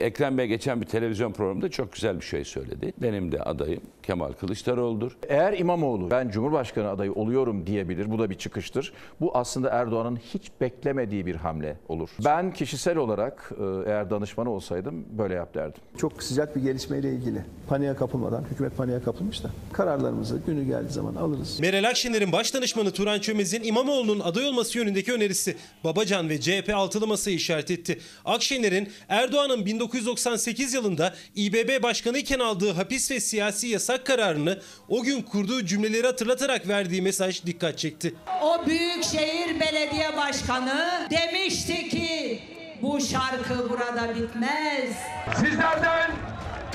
Ekrem 0.01 0.37
Bey 0.37 0.47
geçen 0.47 0.81
bir 0.81 0.85
televizyon 0.85 1.31
programında 1.31 1.69
çok 1.69 1.93
güzel 1.93 2.19
bir 2.19 2.25
şey 2.25 2.45
söyledi. 2.45 2.93
Benim 3.01 3.31
de 3.31 3.43
adayım 3.43 3.81
Kemal 4.03 4.31
Kılıçdaroğlu'dur. 4.31 5.17
Eğer 5.27 5.53
İmamoğlu 5.53 6.11
ben 6.11 6.29
Cumhurbaşkanı 6.29 6.89
adayı 6.89 7.13
oluyorum 7.13 7.67
diyebilir. 7.67 8.11
Bu 8.11 8.19
da 8.19 8.29
bir 8.29 8.35
çıkıştır. 8.35 8.93
Bu 9.21 9.37
aslında 9.37 9.69
Erdoğan'ın 9.69 10.15
hiç 10.15 10.51
beklemediği 10.61 11.25
bir 11.25 11.35
hamle 11.35 11.77
olur. 11.87 12.09
Ben 12.25 12.53
kişisel 12.53 12.97
olarak 12.97 13.51
e, 13.59 13.89
eğer 13.89 14.09
danışmanı 14.09 14.49
olsaydım 14.49 15.05
böyle 15.17 15.33
yap 15.33 15.55
derdim. 15.55 15.81
Çok 15.97 16.23
sıcak 16.23 16.55
bir 16.55 16.61
gelişmeyle 16.61 17.11
ilgili. 17.11 17.43
Paniğe 17.67 17.95
kapılmadan, 17.95 18.43
hükümet 18.51 18.77
paniğe 18.77 19.01
kapılmış 19.01 19.43
da 19.43 19.49
kararlarımızı 19.73 20.41
günü 20.47 20.63
geldiği 20.63 20.93
zaman 20.93 21.15
alırız. 21.15 21.59
Meral 21.59 21.89
Akşener'in 21.89 22.31
baş 22.31 22.53
danışmanı 22.53 22.91
Turan 22.91 23.19
Çömez'in 23.19 23.63
İmamoğlu'nun 23.63 24.19
aday 24.19 24.45
olması 24.45 24.77
yönündeki 24.77 25.13
önerisi 25.13 25.55
Babacan 25.83 26.29
ve 26.29 26.39
CHP 26.39 26.71
altılı 26.75 27.07
masayı 27.07 27.35
işaret 27.35 27.71
etti. 27.71 27.99
Akşener'in 28.25 28.89
Erdoğan'ın 29.09 29.65
1998 29.93 30.73
yılında 30.73 31.13
İBB 31.35 31.83
Başkanı 31.83 32.17
iken 32.17 32.39
aldığı 32.39 32.71
hapis 32.71 33.11
ve 33.11 33.19
siyasi 33.19 33.67
yasak 33.67 34.05
kararını 34.05 34.59
o 34.89 35.03
gün 35.03 35.21
kurduğu 35.21 35.65
cümleleri 35.65 36.07
hatırlatarak 36.07 36.67
verdiği 36.67 37.01
mesaj 37.01 37.45
dikkat 37.45 37.77
çekti. 37.77 38.15
O 38.41 38.65
Büyükşehir 38.65 39.59
Belediye 39.59 40.17
Başkanı 40.17 41.07
demişti 41.11 41.89
ki 41.89 42.39
bu 42.81 43.01
şarkı 43.01 43.69
burada 43.69 44.15
bitmez. 44.15 44.89
Sizlerden 45.35 46.11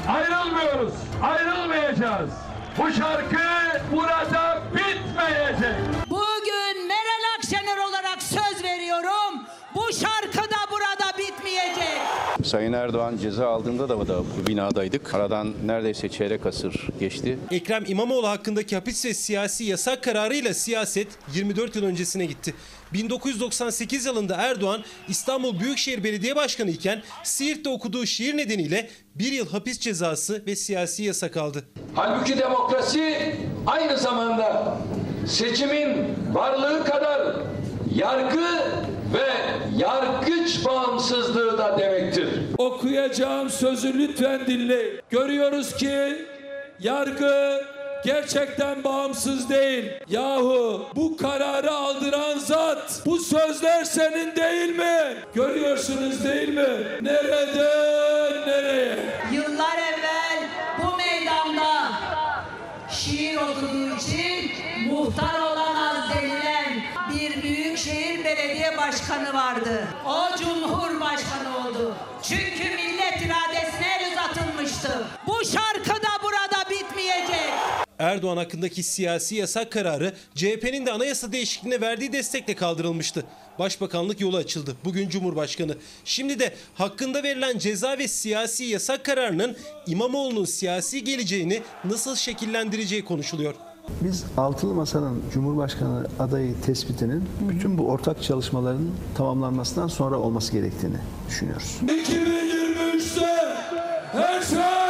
ayrılmıyoruz, 0.09 0.95
ayrılmayacağız. 1.23 2.31
Bu 2.79 2.93
şarkı 2.93 3.37
burada 3.93 4.63
bitmeyecek. 4.75 5.94
Sayın 12.45 12.73
Erdoğan 12.73 13.17
ceza 13.17 13.49
aldığında 13.49 13.89
da, 13.89 14.09
da 14.09 14.19
bu 14.19 14.47
binadaydık. 14.47 15.15
Aradan 15.15 15.53
neredeyse 15.67 16.09
çeyrek 16.09 16.47
asır 16.47 16.89
geçti. 17.01 17.39
Ekrem 17.51 17.85
İmamoğlu 17.87 18.29
hakkındaki 18.29 18.75
hapis 18.77 19.05
ve 19.05 19.15
siyasi 19.15 19.65
yasak 19.65 20.03
kararıyla 20.03 20.55
siyaset 20.55 21.09
24 21.35 21.77
yıl 21.77 21.85
öncesine 21.85 22.27
gitti. 22.27 22.55
1998 22.93 24.07
yılında 24.07 24.35
Erdoğan 24.35 24.83
İstanbul 25.09 25.61
Büyükşehir 25.61 26.05
Belediye 26.05 26.37
Başkanı 26.37 26.71
iken 26.71 27.03
Siirt'te 27.23 27.71
okuduğu 27.71 28.07
şiir 28.07 28.37
nedeniyle 28.37 28.91
bir 29.15 29.33
yıl 29.33 29.49
hapis 29.49 29.79
cezası 29.81 30.43
ve 30.47 30.57
siyasi 30.57 31.03
yasak 31.03 31.37
aldı. 31.37 31.65
Halbuki 31.95 32.39
demokrasi 32.39 33.35
aynı 33.67 33.99
zamanda 33.99 34.77
seçimin 35.27 35.97
varlığı 36.33 36.85
kadar 36.85 37.37
yargı 37.95 38.63
ve 39.15 39.29
yargıç 39.77 40.67
bağımsızlığı 40.67 41.59
da 41.59 41.79
demektir. 41.79 42.29
Okuyacağım 42.59 43.51
sözü 43.51 43.99
lütfen 43.99 44.47
dinleyin. 44.47 45.01
Görüyoruz 45.11 45.75
ki 45.75 46.27
yargı 46.81 47.65
gerçekten 48.05 48.85
bağımsız 48.85 49.51
değil. 49.51 49.85
Yahu 50.09 50.87
bu 50.97 51.17
kararı 51.17 51.71
aldıran 51.71 52.39
zat 52.39 53.03
bu 53.07 53.19
sözler 53.19 53.85
senin 53.85 54.37
değil 54.37 54.77
mi? 54.77 55.17
Görüyorsunuz 55.35 56.25
değil 56.25 56.49
mi? 56.49 56.69
Nereden 57.03 57.49
nereye? 58.47 58.97
Yıllar 59.33 59.79
evvel 59.79 60.49
bu 60.83 60.97
meydanda 60.97 61.93
şiir 62.91 63.37
okuduğu 63.37 63.97
için 63.97 64.51
muhtar 64.91 65.41
olamaz 65.41 65.97
denilen 66.15 66.64
bir 66.64 66.64
büyükşehir 67.75 68.25
belediye 68.25 68.77
başkanı 68.77 69.35
vardı. 69.35 69.89
O 70.07 70.37
cumhurbaşkanı 70.39 71.59
oldu. 71.59 71.95
Çünkü 72.23 72.65
millet 72.65 73.23
iradesine 73.23 73.87
el 74.01 74.13
uzatılmıştı. 74.13 75.07
Bu 75.27 75.45
şarkı 75.45 76.03
da 76.03 76.09
burada 76.23 76.71
bitmeyecek. 76.71 77.53
Erdoğan 77.99 78.37
hakkındaki 78.37 78.83
siyasi 78.83 79.35
yasak 79.35 79.73
kararı 79.73 80.15
CHP'nin 80.35 80.87
de 80.87 80.93
anayasa 80.93 81.33
değişikliğine 81.33 81.81
verdiği 81.81 82.13
destekle 82.13 82.55
kaldırılmıştı. 82.55 83.25
Başbakanlık 83.59 84.21
yolu 84.21 84.37
açıldı. 84.37 84.77
Bugün 84.85 85.09
Cumhurbaşkanı. 85.09 85.77
Şimdi 86.05 86.39
de 86.39 86.55
hakkında 86.75 87.23
verilen 87.23 87.59
ceza 87.59 87.99
ve 87.99 88.09
siyasi 88.09 88.65
yasak 88.65 89.05
kararının 89.05 89.57
İmamoğlu'nun 89.87 90.45
siyasi 90.45 91.05
geleceğini 91.05 91.63
nasıl 91.85 92.17
şekillendireceği 92.17 93.05
konuşuluyor. 93.05 93.55
Biz 93.89 94.25
Altılı 94.37 94.75
Masa'nın 94.75 95.23
Cumhurbaşkanı 95.33 96.07
adayı 96.19 96.61
tespitinin 96.61 97.25
bütün 97.49 97.79
bu 97.79 97.89
ortak 97.89 98.23
çalışmaların 98.23 98.87
tamamlanmasından 99.15 99.89
sonra 99.89 100.17
olması 100.17 100.53
gerektiğini 100.53 100.97
düşünüyoruz. 101.29 101.81
2023'te 101.83 103.27
her 104.13 104.43
şey 104.43 104.84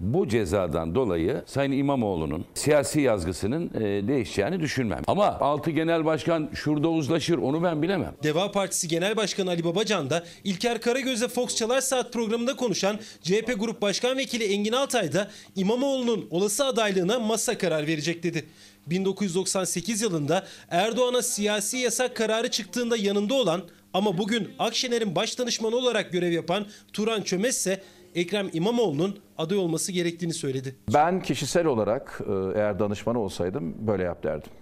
Bu 0.00 0.28
cezadan 0.28 0.94
dolayı 0.94 1.42
Sayın 1.46 1.72
İmamoğlu'nun 1.72 2.44
siyasi 2.54 3.00
yazgısının 3.00 3.70
e, 3.74 4.08
değişeceğini 4.08 4.60
düşünmem. 4.60 5.02
Ama 5.06 5.26
altı 5.26 5.70
genel 5.70 6.04
başkan 6.04 6.50
şurada 6.54 6.88
uzlaşır 6.88 7.38
onu 7.38 7.62
ben 7.62 7.82
bilemem. 7.82 8.14
Deva 8.22 8.52
Partisi 8.52 8.88
Genel 8.88 9.16
Başkanı 9.16 9.50
Ali 9.50 9.64
Babacan 9.64 10.10
da 10.10 10.24
İlker 10.44 10.80
Karagöz'le 10.80 11.28
Fox 11.28 11.56
Çalar 11.56 11.80
Saat 11.80 12.12
programında 12.12 12.56
konuşan 12.56 12.98
CHP 13.22 13.54
Grup 13.58 13.82
Başkan 13.82 14.18
Vekili 14.18 14.44
Engin 14.44 14.72
Altay 14.72 15.12
da 15.12 15.30
İmamoğlu'nun 15.56 16.26
olası 16.30 16.64
adaylığına 16.64 17.18
masa 17.18 17.58
karar 17.58 17.86
verecek 17.86 18.22
dedi. 18.22 18.46
1998 18.86 20.02
yılında 20.02 20.46
Erdoğan'a 20.70 21.22
siyasi 21.22 21.76
yasak 21.76 22.16
kararı 22.16 22.50
çıktığında 22.50 22.96
yanında 22.96 23.34
olan 23.34 23.62
ama 23.94 24.18
bugün 24.18 24.48
Akşener'in 24.58 25.14
baş 25.14 25.38
danışmanı 25.38 25.76
olarak 25.76 26.12
görev 26.12 26.32
yapan 26.32 26.66
Turan 26.92 27.22
Çömez 27.22 27.56
ise 27.56 27.82
Ekrem 28.14 28.50
İmamoğlu'nun 28.52 29.20
aday 29.38 29.58
olması 29.58 29.92
gerektiğini 29.92 30.34
söyledi. 30.34 30.76
Ben 30.94 31.22
kişisel 31.22 31.66
olarak 31.66 32.20
e, 32.28 32.58
eğer 32.58 32.78
danışmanı 32.78 33.18
olsaydım 33.18 33.86
böyle 33.86 34.02
yap 34.02 34.22
derdim. 34.22 34.52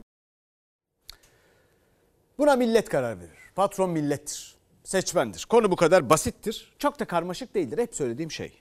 Buna 2.38 2.56
millet 2.56 2.88
karar 2.88 3.20
verir. 3.20 3.38
Patron 3.54 3.90
millettir. 3.90 4.56
Seçmendir. 4.84 5.46
Konu 5.48 5.70
bu 5.70 5.76
kadar 5.76 6.10
basittir. 6.10 6.74
Çok 6.78 7.00
da 7.00 7.04
karmaşık 7.04 7.54
değildir. 7.54 7.78
Hep 7.78 7.94
söylediğim 7.94 8.30
şey. 8.30 8.52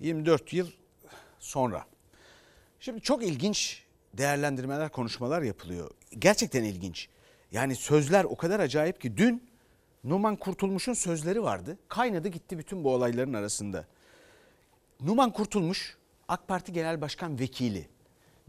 24 0.00 0.52
yıl 0.52 0.68
sonra. 1.38 1.84
Şimdi 2.80 3.00
çok 3.00 3.24
ilginç 3.24 3.84
değerlendirmeler, 4.14 4.88
konuşmalar 4.88 5.42
yapılıyor. 5.42 5.90
Gerçekten 6.18 6.64
ilginç. 6.64 7.08
Yani 7.52 7.76
sözler 7.76 8.24
o 8.24 8.36
kadar 8.36 8.60
acayip 8.60 9.00
ki 9.00 9.16
dün 9.16 9.42
Numan 10.04 10.36
Kurtulmuş'un 10.36 10.92
sözleri 10.92 11.42
vardı. 11.42 11.78
Kaynadı 11.88 12.28
gitti 12.28 12.58
bütün 12.58 12.84
bu 12.84 12.94
olayların 12.94 13.32
arasında. 13.32 13.84
Numan 15.00 15.32
Kurtulmuş 15.32 15.96
AK 16.28 16.48
Parti 16.48 16.72
Genel 16.72 17.00
Başkan 17.00 17.38
Vekili. 17.38 17.88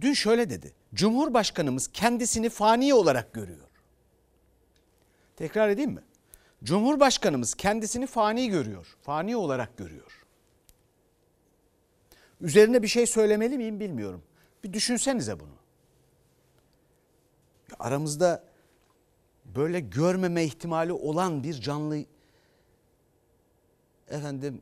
Dün 0.02 0.14
şöyle 0.14 0.50
dedi. 0.50 0.74
Cumhurbaşkanımız 0.94 1.88
kendisini 1.88 2.50
fani 2.50 2.94
olarak 2.94 3.34
görüyor. 3.34 3.68
Tekrar 5.36 5.70
edeyim 5.70 5.92
mi? 5.92 6.04
Cumhurbaşkanımız 6.64 7.54
kendisini 7.54 8.08
fani 8.08 8.50
görüyor. 8.50 8.96
Fani 9.02 9.36
olarak 9.36 9.78
görüyor. 9.78 10.26
Üzerine 12.42 12.84
bir 12.84 12.88
şey 12.88 13.08
söylemeli 13.08 13.58
miyim 13.58 13.80
bilmiyorum. 13.80 14.24
Bir 14.64 14.74
düşünsenize 14.74 15.40
bunu. 15.40 15.56
Aramızda 17.80 18.44
böyle 19.56 19.80
görmeme 19.80 20.44
ihtimali 20.44 20.94
olan 20.94 21.44
bir 21.44 21.54
canlı 21.54 22.06
efendim 24.10 24.62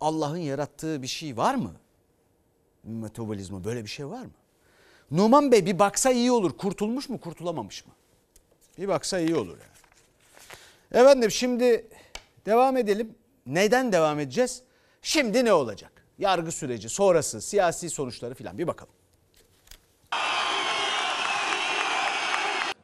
Allah'ın 0.00 0.36
yarattığı 0.36 1.02
bir 1.02 1.06
şey 1.06 1.36
var 1.36 1.54
mı? 1.54 1.72
Metabolizma 2.84 3.64
böyle 3.64 3.84
bir 3.84 3.88
şey 3.88 4.06
var 4.06 4.22
mı? 4.22 4.30
Numan 5.10 5.52
Bey 5.52 5.66
bir 5.66 5.78
baksa 5.78 6.10
iyi 6.10 6.32
olur. 6.32 6.56
Kurtulmuş 6.56 7.08
mu 7.08 7.20
kurtulamamış 7.20 7.86
mı? 7.86 7.92
Bir 8.78 8.88
baksa 8.88 9.18
iyi 9.18 9.36
olur 9.36 9.58
yani. 9.58 11.02
Efendim 11.02 11.30
şimdi 11.30 11.86
devam 12.46 12.76
edelim. 12.76 13.14
Neden 13.46 13.92
devam 13.92 14.20
edeceğiz? 14.20 14.62
Şimdi 15.02 15.44
ne 15.44 15.52
olacak? 15.52 16.06
Yargı 16.18 16.52
süreci, 16.52 16.88
sonrası, 16.88 17.40
siyasi 17.40 17.90
sonuçları 17.90 18.34
filan 18.34 18.58
bir 18.58 18.66
bakalım. 18.66 18.92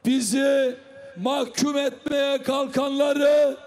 Bizi 0.07 0.75
mahkum 1.17 1.77
etmeye 1.77 2.43
kalkanları 2.43 3.57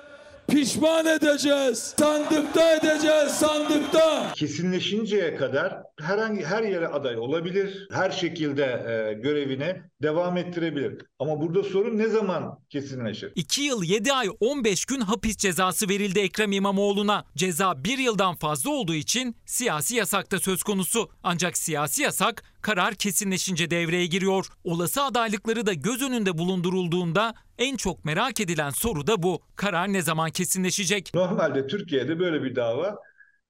pişman 0.49 1.07
edeceğiz. 1.07 1.95
Sandıkta 1.99 2.77
edeceğiz, 2.77 3.31
sandıkta. 3.33 4.33
Kesinleşinceye 4.35 5.37
kadar 5.37 5.83
herhangi 6.01 6.45
her 6.45 6.63
yere 6.63 6.89
aday 6.89 7.19
olabilir. 7.19 7.89
Her 7.93 8.11
şekilde 8.11 8.65
e, 8.65 9.13
görevine 9.13 9.83
devam 10.03 10.37
ettirebilir. 10.37 11.03
Ama 11.19 11.41
burada 11.41 11.63
sorun 11.63 11.99
ne 11.99 12.09
zaman 12.09 12.59
kesinleşir? 12.71 13.33
2 13.35 13.63
yıl 13.63 13.83
7 13.83 14.13
ay 14.13 14.29
15 14.41 14.85
gün 14.85 15.01
hapis 15.01 15.37
cezası 15.37 15.89
verildi 15.89 16.21
Ekrem 16.21 16.53
İmamoğlu'na. 16.53 17.25
Ceza 17.37 17.85
1 17.85 17.99
yıldan 17.99 18.35
fazla 18.35 18.71
olduğu 18.71 18.95
için 18.95 19.37
siyasi 19.47 19.97
yasakta 19.97 20.39
söz 20.39 20.63
konusu. 20.63 21.11
Ancak 21.23 21.59
siyasi 21.59 22.03
yasak 22.03 22.43
karar 22.63 22.95
kesinleşince 22.95 23.71
devreye 23.71 24.07
giriyor. 24.07 24.47
Olası 24.65 25.03
adaylıkları 25.03 25.67
da 25.67 25.73
göz 25.73 26.03
önünde 26.03 26.39
bulundurulduğunda 26.39 27.35
en 27.59 27.77
çok 27.77 28.05
merak 28.05 28.41
edilen 28.41 28.71
soru 28.71 29.07
da 29.07 29.23
bu. 29.23 29.41
Karar 29.57 29.93
ne 29.93 30.03
zaman 30.03 30.31
kesinleşecek? 30.31 31.11
Normalde 31.15 31.67
Türkiye'de 31.67 32.19
böyle 32.19 32.43
bir 32.43 32.57
dava 32.57 32.97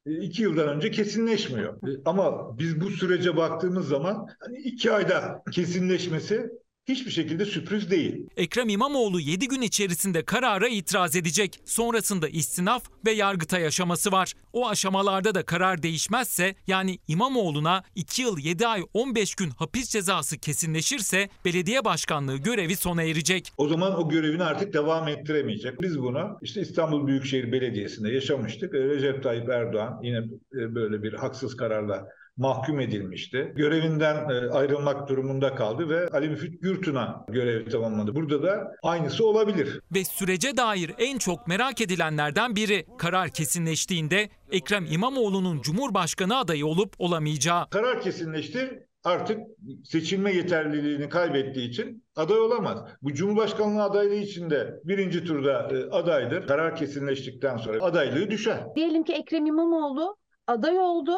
e, 0.06 0.12
iki 0.20 0.42
yıldan 0.42 0.68
önce 0.68 0.90
kesinleşmiyor. 0.90 1.74
E, 1.74 1.90
Ama 2.04 2.58
biz 2.58 2.80
bu 2.80 2.90
sürece 2.90 3.36
baktığımız 3.36 3.88
zaman 3.88 4.26
hani 4.40 4.58
iki 4.58 4.92
ayda 4.92 5.42
kesinleşmesi 5.52 6.50
hiçbir 6.90 7.10
şekilde 7.10 7.44
sürpriz 7.44 7.90
değil. 7.90 8.26
Ekrem 8.36 8.68
İmamoğlu 8.68 9.20
7 9.20 9.48
gün 9.48 9.62
içerisinde 9.62 10.24
karara 10.24 10.68
itiraz 10.68 11.16
edecek. 11.16 11.60
Sonrasında 11.64 12.28
istinaf 12.28 12.82
ve 13.06 13.10
yargıtay 13.10 13.66
aşaması 13.66 14.12
var. 14.12 14.34
O 14.52 14.68
aşamalarda 14.68 15.34
da 15.34 15.42
karar 15.42 15.82
değişmezse 15.82 16.54
yani 16.66 16.98
İmamoğlu'na 17.08 17.82
2 17.94 18.22
yıl 18.22 18.38
7 18.38 18.66
ay 18.66 18.82
15 18.94 19.34
gün 19.34 19.50
hapis 19.50 19.88
cezası 19.88 20.38
kesinleşirse 20.38 21.28
belediye 21.44 21.84
başkanlığı 21.84 22.36
görevi 22.36 22.76
sona 22.76 23.02
erecek. 23.02 23.52
O 23.56 23.68
zaman 23.68 23.98
o 23.98 24.08
görevini 24.08 24.42
artık 24.42 24.72
devam 24.72 25.08
ettiremeyecek. 25.08 25.80
Biz 25.80 25.98
bunu 25.98 26.38
işte 26.42 26.60
İstanbul 26.60 27.06
Büyükşehir 27.06 27.52
Belediyesi'nde 27.52 28.12
yaşamıştık. 28.12 28.74
Recep 28.74 29.22
Tayyip 29.22 29.48
Erdoğan 29.48 30.00
yine 30.02 30.18
e, 30.54 30.74
böyle 30.74 31.02
bir 31.02 31.12
haksız 31.12 31.56
kararla 31.56 32.08
mahkum 32.40 32.80
edilmişti. 32.80 33.52
Görevinden 33.56 34.28
e, 34.28 34.50
ayrılmak 34.50 35.08
durumunda 35.08 35.54
kaldı 35.54 35.88
ve 35.88 36.08
Ali 36.08 36.28
Müfit 36.28 36.62
Gürtun'a 36.62 37.24
görevi 37.28 37.70
tamamladı. 37.70 38.14
Burada 38.14 38.42
da 38.42 38.72
aynısı 38.82 39.26
olabilir. 39.26 39.80
Ve 39.94 40.04
sürece 40.04 40.56
dair 40.56 40.94
en 40.98 41.18
çok 41.18 41.48
merak 41.48 41.80
edilenlerden 41.80 42.56
biri 42.56 42.86
karar 42.98 43.28
kesinleştiğinde 43.28 44.28
Ekrem 44.52 44.86
İmamoğlu'nun 44.90 45.60
Cumhurbaşkanı 45.62 46.38
adayı 46.38 46.66
olup 46.66 46.94
olamayacağı. 46.98 47.70
Karar 47.70 48.02
kesinleşti. 48.02 48.86
Artık 49.04 49.40
seçilme 49.84 50.32
yeterliliğini 50.32 51.08
kaybettiği 51.08 51.68
için 51.68 52.04
aday 52.16 52.38
olamaz. 52.38 52.78
Bu 53.02 53.12
Cumhurbaşkanlığı 53.12 53.82
adaylığı 53.82 54.14
için 54.14 54.50
de 54.50 54.80
birinci 54.84 55.24
turda 55.24 55.68
e, 55.72 55.90
adaydır. 55.90 56.46
Karar 56.46 56.76
kesinleştikten 56.76 57.56
sonra 57.56 57.84
adaylığı 57.84 58.30
düşer. 58.30 58.60
Diyelim 58.76 59.04
ki 59.04 59.12
Ekrem 59.12 59.46
İmamoğlu 59.46 60.16
aday 60.46 60.78
oldu, 60.78 61.12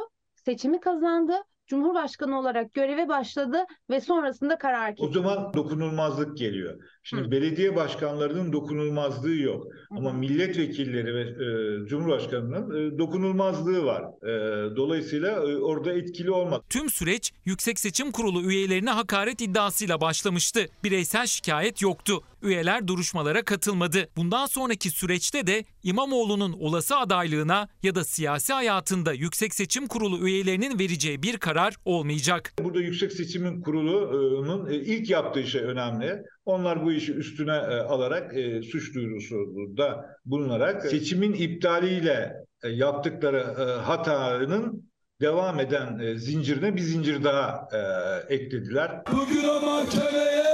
seçimi 0.45 0.81
kazandı, 0.81 1.33
Cumhurbaşkanı 1.67 2.39
olarak 2.39 2.75
göreve 2.75 3.09
başladı 3.09 3.65
ve 3.91 4.01
sonrasında 4.01 4.59
karar 4.59 4.97
O 4.97 5.11
kesildi. 5.11 5.13
zaman 5.13 5.55
dokunulmazlık 5.55 6.37
geliyor. 6.39 6.83
Şimdi 7.05 7.31
belediye 7.31 7.77
başkanlarının 7.77 8.53
dokunulmazlığı 8.53 9.35
yok. 9.35 9.67
Ama 9.91 10.13
milletvekilleri 10.13 11.15
ve 11.15 11.21
e, 11.23 11.87
Cumhurbaşkanının 11.87 12.95
e, 12.95 12.99
dokunulmazlığı 12.99 13.85
var. 13.85 14.03
E, 14.03 14.77
dolayısıyla 14.77 15.29
e, 15.31 15.57
orada 15.57 15.93
etkili 15.93 16.31
olmaz. 16.31 16.61
Tüm 16.71 16.91
süreç 16.91 17.33
Yüksek 17.45 17.79
Seçim 17.79 18.13
Kurulu 18.13 18.43
üyelerine 18.43 18.91
hakaret 18.91 19.43
iddiasıyla 19.43 20.01
başlamıştı. 20.01 20.67
Bireysel 20.85 21.27
şikayet 21.27 21.83
yoktu. 21.83 22.21
Üyeler 22.43 22.89
duruşmalara 22.89 23.43
katılmadı. 23.45 24.09
Bundan 24.17 24.47
sonraki 24.47 24.91
süreçte 24.91 25.47
de 25.47 25.65
İmamoğlu'nun 25.83 26.53
olası 26.53 26.97
adaylığına 26.97 27.69
ya 27.83 27.95
da 27.95 28.05
siyasi 28.05 28.53
hayatında 28.53 29.13
Yüksek 29.13 29.55
Seçim 29.55 29.87
Kurulu 29.87 30.29
üyelerinin 30.29 30.79
vereceği 30.79 31.23
bir 31.23 31.37
karar 31.37 31.77
olmayacak. 31.85 32.53
Burada 32.65 32.81
Yüksek 32.81 33.13
Seçim 33.13 33.63
Kurulu'nun 33.63 34.71
e, 34.71 34.75
ilk 34.77 35.11
yaptığı 35.11 35.47
şey 35.47 35.63
önemli. 35.63 36.23
Onlar 36.45 36.85
bu 36.85 36.93
işi 36.93 37.13
üstüne 37.13 37.57
e, 37.57 37.77
alarak 37.81 38.37
e, 38.37 38.63
suç 38.63 38.95
duyurusunda 38.95 40.17
bulunarak 40.25 40.83
seçimin 40.87 41.33
iptaliyle 41.33 42.45
e, 42.63 42.69
yaptıkları 42.69 43.39
e, 43.39 43.81
hatanın 43.83 44.91
devam 45.21 45.61
eden 45.61 45.99
e, 45.99 46.19
zincirine 46.19 46.77
bir 46.77 46.81
zincir 46.81 47.25
daha 47.25 47.69
e, 47.73 48.35
eklediler. 48.35 49.03
Bugün 49.13 49.49
o 49.49 49.61
mahkemeye 49.61 50.45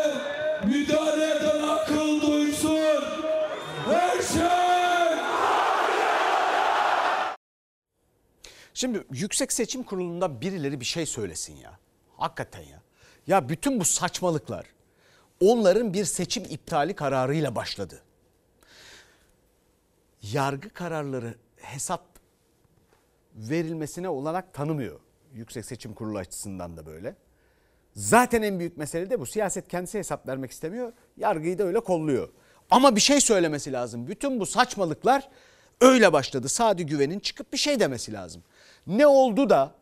müdahale 0.66 1.36
eden 1.36 1.62
akıl 1.68 2.20
duysun. 2.20 2.78
Her 3.86 4.22
şey 4.22 4.49
Şimdi 8.74 9.03
Yüksek 9.12 9.53
Seçim 9.53 9.82
Kurulu'nda 9.82 10.41
birileri 10.41 10.80
bir 10.80 10.84
şey 10.84 11.07
söylesin 11.07 11.57
ya. 11.57 11.78
Hakikaten 12.16 12.62
ya. 12.62 12.82
Ya 13.26 13.49
bütün 13.49 13.80
bu 13.80 13.84
saçmalıklar 13.84 14.66
onların 15.41 15.95
bir 15.95 16.05
seçim 16.05 16.45
iptali 16.45 16.95
kararıyla 16.95 17.55
başladı. 17.55 18.03
Yargı 20.22 20.70
kararları 20.70 21.34
hesap 21.57 22.05
verilmesine 23.34 24.09
olanak 24.09 24.55
tanımıyor. 24.55 25.01
Yüksek 25.34 25.64
Seçim 25.64 25.95
Kurulu 25.95 26.18
açısından 26.18 26.76
da 26.76 26.86
böyle. 26.86 27.14
Zaten 27.95 28.43
en 28.43 28.59
büyük 28.59 28.76
mesele 28.76 29.11
de 29.11 29.20
bu. 29.20 29.26
Siyaset 29.26 29.68
kendisi 29.68 29.99
hesap 29.99 30.28
vermek 30.28 30.51
istemiyor. 30.51 30.93
Yargıyı 31.16 31.59
da 31.59 31.64
öyle 31.64 31.80
kolluyor. 31.80 32.28
Ama 32.70 32.97
bir 32.97 33.01
şey 33.01 33.20
söylemesi 33.20 33.72
lazım. 33.72 34.07
Bütün 34.07 34.41
bu 34.41 34.47
saçmalıklar 34.47 35.28
öyle 35.80 36.12
başladı. 36.12 36.49
Sadi 36.49 36.86
Güven'in 36.86 37.20
çıkıp 37.20 37.53
bir 37.53 37.59
şey 37.59 37.80
demesi 37.80 38.12
lazım. 38.12 38.43
Ne 38.86 39.07
oldu 39.07 39.51
da 39.51 39.74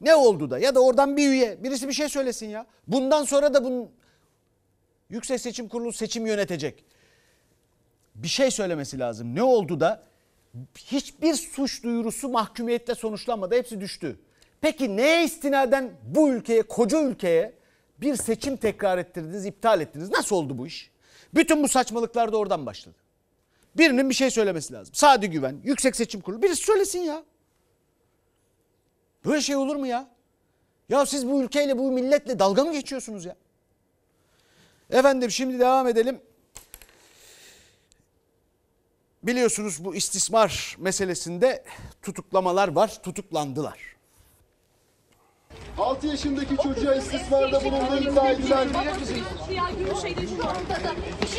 ne 0.00 0.14
oldu 0.14 0.50
da 0.50 0.58
ya 0.58 0.74
da 0.74 0.80
oradan 0.80 1.16
bir 1.16 1.28
üye 1.28 1.64
birisi 1.64 1.88
bir 1.88 1.92
şey 1.92 2.08
söylesin 2.08 2.46
ya. 2.46 2.66
Bundan 2.88 3.24
sonra 3.24 3.54
da 3.54 3.64
bunun 3.64 3.90
Yüksek 5.14 5.40
Seçim 5.40 5.68
Kurulu 5.68 5.92
seçim 5.92 6.26
yönetecek. 6.26 6.84
Bir 8.14 8.28
şey 8.28 8.50
söylemesi 8.50 8.98
lazım. 8.98 9.34
Ne 9.34 9.42
oldu 9.42 9.80
da 9.80 10.02
hiçbir 10.76 11.34
suç 11.34 11.82
duyurusu 11.82 12.28
mahkumiyetle 12.28 12.94
sonuçlanmadı. 12.94 13.54
Hepsi 13.54 13.80
düştü. 13.80 14.18
Peki 14.60 14.96
neye 14.96 15.24
istinaden 15.24 15.92
bu 16.02 16.28
ülkeye, 16.28 16.62
koca 16.62 17.02
ülkeye 17.02 17.54
bir 18.00 18.16
seçim 18.16 18.56
tekrar 18.56 18.98
ettirdiniz, 18.98 19.46
iptal 19.46 19.80
ettiniz? 19.80 20.10
Nasıl 20.10 20.36
oldu 20.36 20.58
bu 20.58 20.66
iş? 20.66 20.90
Bütün 21.34 21.62
bu 21.62 21.68
saçmalıklar 21.68 22.32
da 22.32 22.36
oradan 22.36 22.66
başladı. 22.66 22.96
Birinin 23.76 24.10
bir 24.10 24.14
şey 24.14 24.30
söylemesi 24.30 24.72
lazım. 24.72 24.94
Sadi 24.94 25.30
Güven, 25.30 25.56
Yüksek 25.64 25.96
Seçim 25.96 26.20
Kurulu 26.20 26.42
birisi 26.42 26.64
söylesin 26.64 27.00
ya. 27.00 27.22
Böyle 29.24 29.40
şey 29.40 29.56
olur 29.56 29.76
mu 29.76 29.86
ya? 29.86 30.08
Ya 30.88 31.06
siz 31.06 31.28
bu 31.28 31.42
ülkeyle, 31.42 31.78
bu 31.78 31.92
milletle 31.92 32.38
dalga 32.38 32.64
mı 32.64 32.72
geçiyorsunuz 32.72 33.24
ya? 33.24 33.36
Efendim 34.90 35.30
şimdi 35.30 35.58
devam 35.58 35.88
edelim. 35.88 36.20
Biliyorsunuz 39.22 39.84
bu 39.84 39.94
istismar 39.94 40.76
meselesinde 40.78 41.64
tutuklamalar 42.02 42.68
var, 42.68 43.02
tutuklandılar. 43.02 43.93
6 45.78 46.06
yaşındaki 46.06 46.56
çocuğa 46.56 46.94
istismarda 46.94 47.64
bulunduğu 47.64 48.10
iddia 48.10 48.30
edilen... 48.30 48.68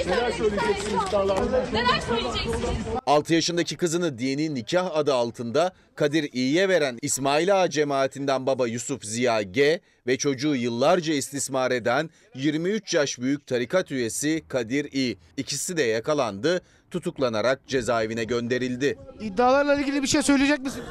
Neler 0.08 0.32
söyleyeceksiniz 0.32 1.04
iddialarına? 1.08 1.58
Neler 1.74 2.00
söyleyeceksiniz? 2.08 2.58
6 3.06 3.34
yaşındaki 3.34 3.78
kızını 3.78 4.18
dini 4.18 4.54
nikah 4.56 4.96
adı 4.96 5.14
altında 5.14 5.74
Kadir 5.96 6.30
İ'ye 6.34 6.70
veren 6.70 6.98
İsmail 7.02 7.62
Ağa 7.62 7.70
cemaatinden 7.70 8.46
baba 8.46 8.68
Yusuf 8.68 9.04
Ziya 9.06 9.42
G 9.42 9.80
ve 10.08 10.18
çocuğu 10.18 10.56
yıllarca 10.56 11.14
istismar 11.14 11.72
eden 11.72 12.10
23 12.36 12.94
yaş 12.94 13.20
büyük 13.20 13.48
tarikat 13.48 13.92
üyesi 13.92 14.44
Kadir 14.48 14.86
İ. 14.94 15.18
İkisi 15.38 15.78
de 15.78 15.84
yakalandı, 15.84 16.62
tutuklanarak 16.92 17.68
cezaevine 17.68 18.24
gönderildi. 18.24 18.98
İddialarla 19.22 19.76
ilgili 19.76 20.02
bir 20.04 20.08
şey 20.08 20.22
söyleyecek 20.22 20.60
misiniz? 20.60 20.86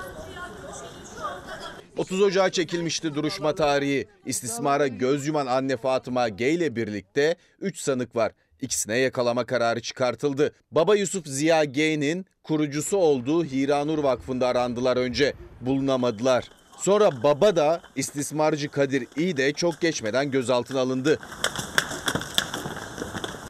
30 1.96 2.22
Ocağı 2.22 2.50
çekilmişti 2.50 3.14
duruşma 3.14 3.54
tarihi. 3.54 4.06
İstismara 4.26 4.86
göz 4.86 5.26
yuman 5.26 5.46
anne 5.46 5.76
Fatıma 5.76 6.28
G 6.28 6.50
ile 6.50 6.76
birlikte 6.76 7.36
3 7.60 7.78
sanık 7.78 8.16
var. 8.16 8.32
İkisine 8.60 8.98
yakalama 8.98 9.44
kararı 9.44 9.80
çıkartıldı. 9.80 10.54
Baba 10.70 10.96
Yusuf 10.96 11.26
Ziya 11.26 11.64
G'nin 11.64 12.26
kurucusu 12.42 12.96
olduğu 12.96 13.44
Hiranur 13.44 13.98
Vakfı'nda 13.98 14.46
arandılar 14.46 14.96
önce. 14.96 15.34
Bulunamadılar. 15.60 16.50
Sonra 16.78 17.22
baba 17.22 17.56
da 17.56 17.82
istismarcı 17.96 18.68
Kadir 18.68 19.06
İ 19.16 19.36
de 19.36 19.52
çok 19.52 19.80
geçmeden 19.80 20.30
gözaltına 20.30 20.80
alındı. 20.80 21.18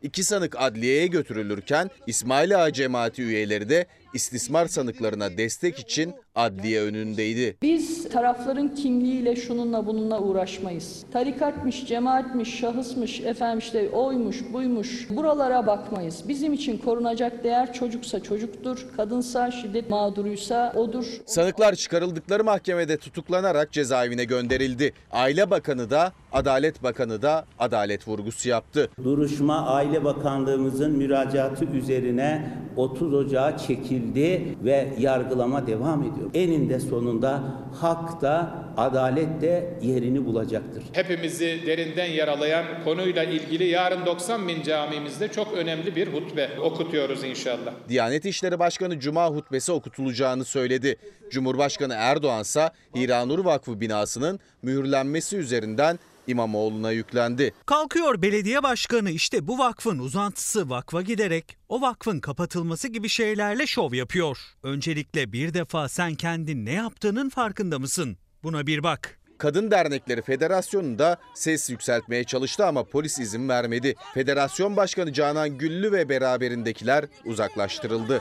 İki 0.03 0.25
sanık 0.25 0.57
adliyeye 0.59 1.07
götürülürken 1.07 1.91
İsmail 2.07 2.65
Ağa 2.65 2.73
cemaati 2.73 3.23
üyeleri 3.23 3.69
de 3.69 3.87
istismar 4.15 4.67
sanıklarına 4.67 5.37
destek 5.37 5.79
için 5.79 6.15
adliye 6.35 6.83
önündeydi. 6.83 7.57
Biz 7.63 8.09
tarafların 8.09 8.75
kimliğiyle 8.75 9.37
şununla 9.37 9.87
bununla 9.87 10.21
uğraşmayız. 10.21 11.05
Tarikatmış, 11.13 11.87
cemaatmiş, 11.87 12.59
şahısmış, 12.59 13.21
efendim 13.21 13.59
işte 13.59 13.89
oymuş, 13.91 14.37
buymuş. 14.53 15.11
Buralara 15.11 15.67
bakmayız. 15.67 16.29
Bizim 16.29 16.53
için 16.53 16.79
korunacak 16.79 17.45
değer 17.45 17.73
çocuksa 17.73 18.23
çocuktur, 18.23 18.87
kadınsa 18.97 19.51
şiddet 19.51 19.91
mağduruysa 19.91 20.73
odur. 20.77 21.07
Sanıklar 21.27 21.75
çıkarıldıkları 21.75 22.45
mahkemede 22.45 22.97
tutuklanarak 22.97 23.73
cezaevine 23.73 24.25
gönderildi. 24.25 24.93
Aile 25.13 25.51
Bakanı 25.51 25.91
da 25.91 26.13
Adalet 26.33 26.83
Bakanı 26.83 27.23
da 27.23 27.45
adalet 27.59 28.09
vurgusu 28.09 28.49
yaptı. 28.49 28.91
Duruşma 29.05 29.67
Aile 29.67 30.05
Bakanlığımızın 30.05 30.93
müracaatı 30.93 31.65
üzerine 31.65 32.51
30 32.77 33.15
Ocağı 33.15 33.59
çekildi. 33.59 34.04
Edildi 34.05 34.57
ve 34.65 34.89
yargılama 34.99 35.67
devam 35.67 36.03
ediyor. 36.03 36.31
Eninde 36.35 36.81
sonunda 36.81 37.43
hak 37.81 38.23
da 38.23 38.65
adalet 38.77 39.41
de 39.43 39.79
yerini 39.83 40.27
bulacaktır. 40.27 40.85
Hepimizi 40.93 41.63
derinden 41.67 42.07
yaralayan 42.07 42.65
konuyla 42.85 43.25
ilgili 43.25 43.65
yarın 43.65 44.07
90 44.07 44.49
bin 44.49 44.63
camimizde 44.63 45.29
çok 45.29 45.53
önemli 45.53 45.97
bir 45.97 46.13
hutbe 46.13 46.49
okutuyoruz 46.61 47.25
inşallah. 47.25 47.73
Diyanet 47.89 48.25
İşleri 48.25 48.59
Başkanı 48.59 49.01
Cuma 49.01 49.27
hutbesi 49.31 49.73
okutulacağını 49.73 50.45
söyledi. 50.45 50.97
Cumhurbaşkanı 51.31 51.95
Erdoğan 51.95 52.43
ise 52.43 52.71
Hiranur 52.97 53.45
Vakfı 53.45 53.81
binasının 53.81 54.41
mühürlenmesi 54.63 55.37
üzerinden 55.37 55.99
İmamoğlu'na 56.27 56.91
yüklendi. 56.91 57.55
Kalkıyor 57.67 58.23
belediye 58.23 58.63
başkanı 58.63 59.11
işte 59.11 59.47
bu 59.47 59.59
vakfın 59.59 59.99
uzantısı 59.99 60.71
vakfa 60.71 61.03
giderek 61.03 61.57
o 61.69 61.81
vakfın 61.81 62.21
kapatılması 62.21 62.89
gibi 62.89 63.09
şeylerle 63.09 63.67
şov 63.67 63.93
yapıyor. 63.95 64.39
Öncelikle 64.63 65.33
bir 65.33 65.55
defa 65.55 65.89
sen 65.89 66.15
kendin 66.15 66.67
ne 66.67 66.73
yaptığının 66.73 67.29
farkında 67.29 67.79
mısın? 67.79 68.17
Buna 68.43 68.67
bir 68.67 68.83
bak. 68.83 69.19
Kadın 69.39 69.71
Dernekleri 69.71 70.23
Federasyonu 70.23 70.99
da 70.99 71.17
ses 71.35 71.71
yükseltmeye 71.71 72.25
çalıştı 72.25 72.67
ama 72.67 72.85
polis 72.85 73.19
izin 73.19 73.49
vermedi. 73.49 73.95
Federasyon 74.15 74.77
Başkanı 74.77 75.13
Canan 75.13 75.59
Güllü 75.59 75.93
ve 75.93 76.09
beraberindekiler 76.09 77.05
uzaklaştırıldı. 77.25 78.21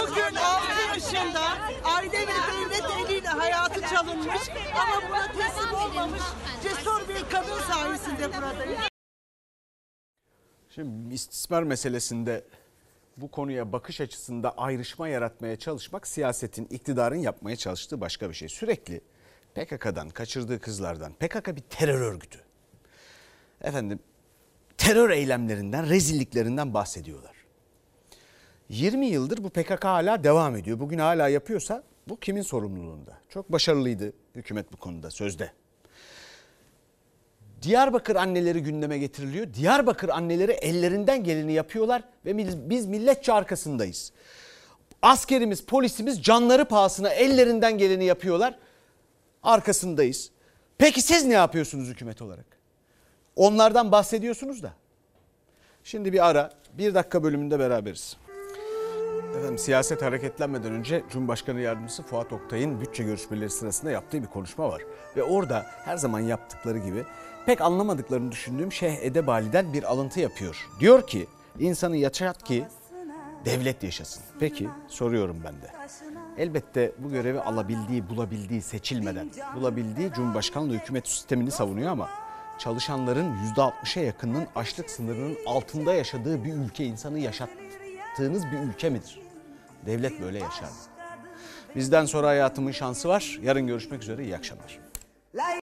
Bugün 0.00 0.34
6 0.36 0.94
yaşında 0.94 1.42
eliyle 2.00 2.39
hayatı 4.06 4.24
çalınmış 4.24 4.48
ama 4.74 5.08
buna 5.08 5.26
teslim 5.32 5.74
olmamış 5.74 6.22
cesur 6.62 7.08
bir 7.08 7.30
kadın 7.30 7.60
sayesinde 7.72 8.28
buradayız. 8.28 8.80
Şimdi 10.70 11.14
istismar 11.14 11.62
meselesinde 11.62 12.44
bu 13.16 13.30
konuya 13.30 13.72
bakış 13.72 14.00
açısında 14.00 14.58
ayrışma 14.58 15.08
yaratmaya 15.08 15.56
çalışmak 15.56 16.06
siyasetin, 16.06 16.64
iktidarın 16.64 17.16
yapmaya 17.16 17.56
çalıştığı 17.56 18.00
başka 18.00 18.28
bir 18.28 18.34
şey. 18.34 18.48
Sürekli 18.48 19.00
PKK'dan, 19.54 20.10
kaçırdığı 20.10 20.60
kızlardan, 20.60 21.12
PKK 21.12 21.56
bir 21.56 21.60
terör 21.60 22.00
örgütü. 22.00 22.38
Efendim 23.60 23.98
terör 24.78 25.10
eylemlerinden, 25.10 25.88
rezilliklerinden 25.88 26.74
bahsediyorlar. 26.74 27.34
20 28.68 29.06
yıldır 29.06 29.44
bu 29.44 29.50
PKK 29.50 29.84
hala 29.84 30.24
devam 30.24 30.56
ediyor. 30.56 30.80
Bugün 30.80 30.98
hala 30.98 31.28
yapıyorsa 31.28 31.82
bu 32.08 32.20
kimin 32.20 32.42
sorumluluğunda? 32.42 33.18
Çok 33.28 33.52
başarılıydı 33.52 34.12
hükümet 34.34 34.72
bu 34.72 34.76
konuda 34.76 35.10
sözde. 35.10 35.52
Diyarbakır 37.62 38.16
anneleri 38.16 38.62
gündeme 38.62 38.98
getiriliyor. 38.98 39.54
Diyarbakır 39.54 40.08
anneleri 40.08 40.52
ellerinden 40.52 41.24
geleni 41.24 41.52
yapıyorlar 41.52 42.02
ve 42.24 42.38
biz 42.70 42.86
milletçe 42.86 43.32
arkasındayız. 43.32 44.12
Askerimiz, 45.02 45.64
polisimiz 45.64 46.22
canları 46.22 46.64
pahasına 46.64 47.08
ellerinden 47.08 47.78
geleni 47.78 48.04
yapıyorlar. 48.04 48.58
Arkasındayız. 49.42 50.30
Peki 50.78 51.02
siz 51.02 51.24
ne 51.24 51.34
yapıyorsunuz 51.34 51.88
hükümet 51.88 52.22
olarak? 52.22 52.46
Onlardan 53.36 53.92
bahsediyorsunuz 53.92 54.62
da. 54.62 54.72
Şimdi 55.84 56.12
bir 56.12 56.28
ara, 56.28 56.50
bir 56.78 56.94
dakika 56.94 57.22
bölümünde 57.22 57.58
beraberiz. 57.58 58.16
Efendim 59.30 59.58
siyaset 59.58 60.02
hareketlenmeden 60.02 60.72
önce 60.72 61.02
Cumhurbaşkanı 61.10 61.60
Yardımcısı 61.60 62.02
Fuat 62.02 62.32
Oktay'ın 62.32 62.80
bütçe 62.80 63.04
görüşmeleri 63.04 63.50
sırasında 63.50 63.90
yaptığı 63.90 64.22
bir 64.22 64.26
konuşma 64.26 64.68
var. 64.68 64.82
Ve 65.16 65.22
orada 65.22 65.66
her 65.84 65.96
zaman 65.96 66.20
yaptıkları 66.20 66.78
gibi 66.78 67.04
pek 67.46 67.60
anlamadıklarını 67.60 68.32
düşündüğüm 68.32 68.72
Şeyh 68.72 68.96
Edebali'den 69.02 69.72
bir 69.72 69.82
alıntı 69.82 70.20
yapıyor. 70.20 70.68
Diyor 70.80 71.06
ki 71.06 71.26
insanı 71.58 71.96
yaşat 71.96 72.42
ki 72.42 72.66
devlet 73.44 73.82
yaşasın. 73.82 74.22
Peki 74.40 74.68
soruyorum 74.88 75.36
ben 75.44 75.54
de. 75.54 75.70
Elbette 76.38 76.92
bu 76.98 77.10
görevi 77.10 77.40
alabildiği, 77.40 78.08
bulabildiği, 78.08 78.62
seçilmeden 78.62 79.30
bulabildiği 79.56 80.12
Cumhurbaşkanlığı 80.12 80.74
hükümet 80.74 81.08
sistemini 81.08 81.50
savunuyor 81.50 81.90
ama 81.90 82.08
çalışanların 82.58 83.34
%60'a 83.56 84.02
yakınının 84.02 84.46
açlık 84.54 84.90
sınırının 84.90 85.36
altında 85.46 85.94
yaşadığı 85.94 86.44
bir 86.44 86.52
ülke 86.52 86.84
insanı 86.84 87.18
yaşattığınız 88.10 88.46
bir 88.46 88.58
ülke 88.58 88.90
midir? 88.90 89.20
Devlet 89.86 90.20
böyle 90.20 90.38
yaşar. 90.38 90.68
Bizden 91.76 92.04
sonra 92.04 92.26
hayatımın 92.28 92.72
şansı 92.72 93.08
var. 93.08 93.38
Yarın 93.42 93.66
görüşmek 93.66 94.02
üzere. 94.02 94.24
İyi 94.24 94.36
akşamlar. 94.36 94.78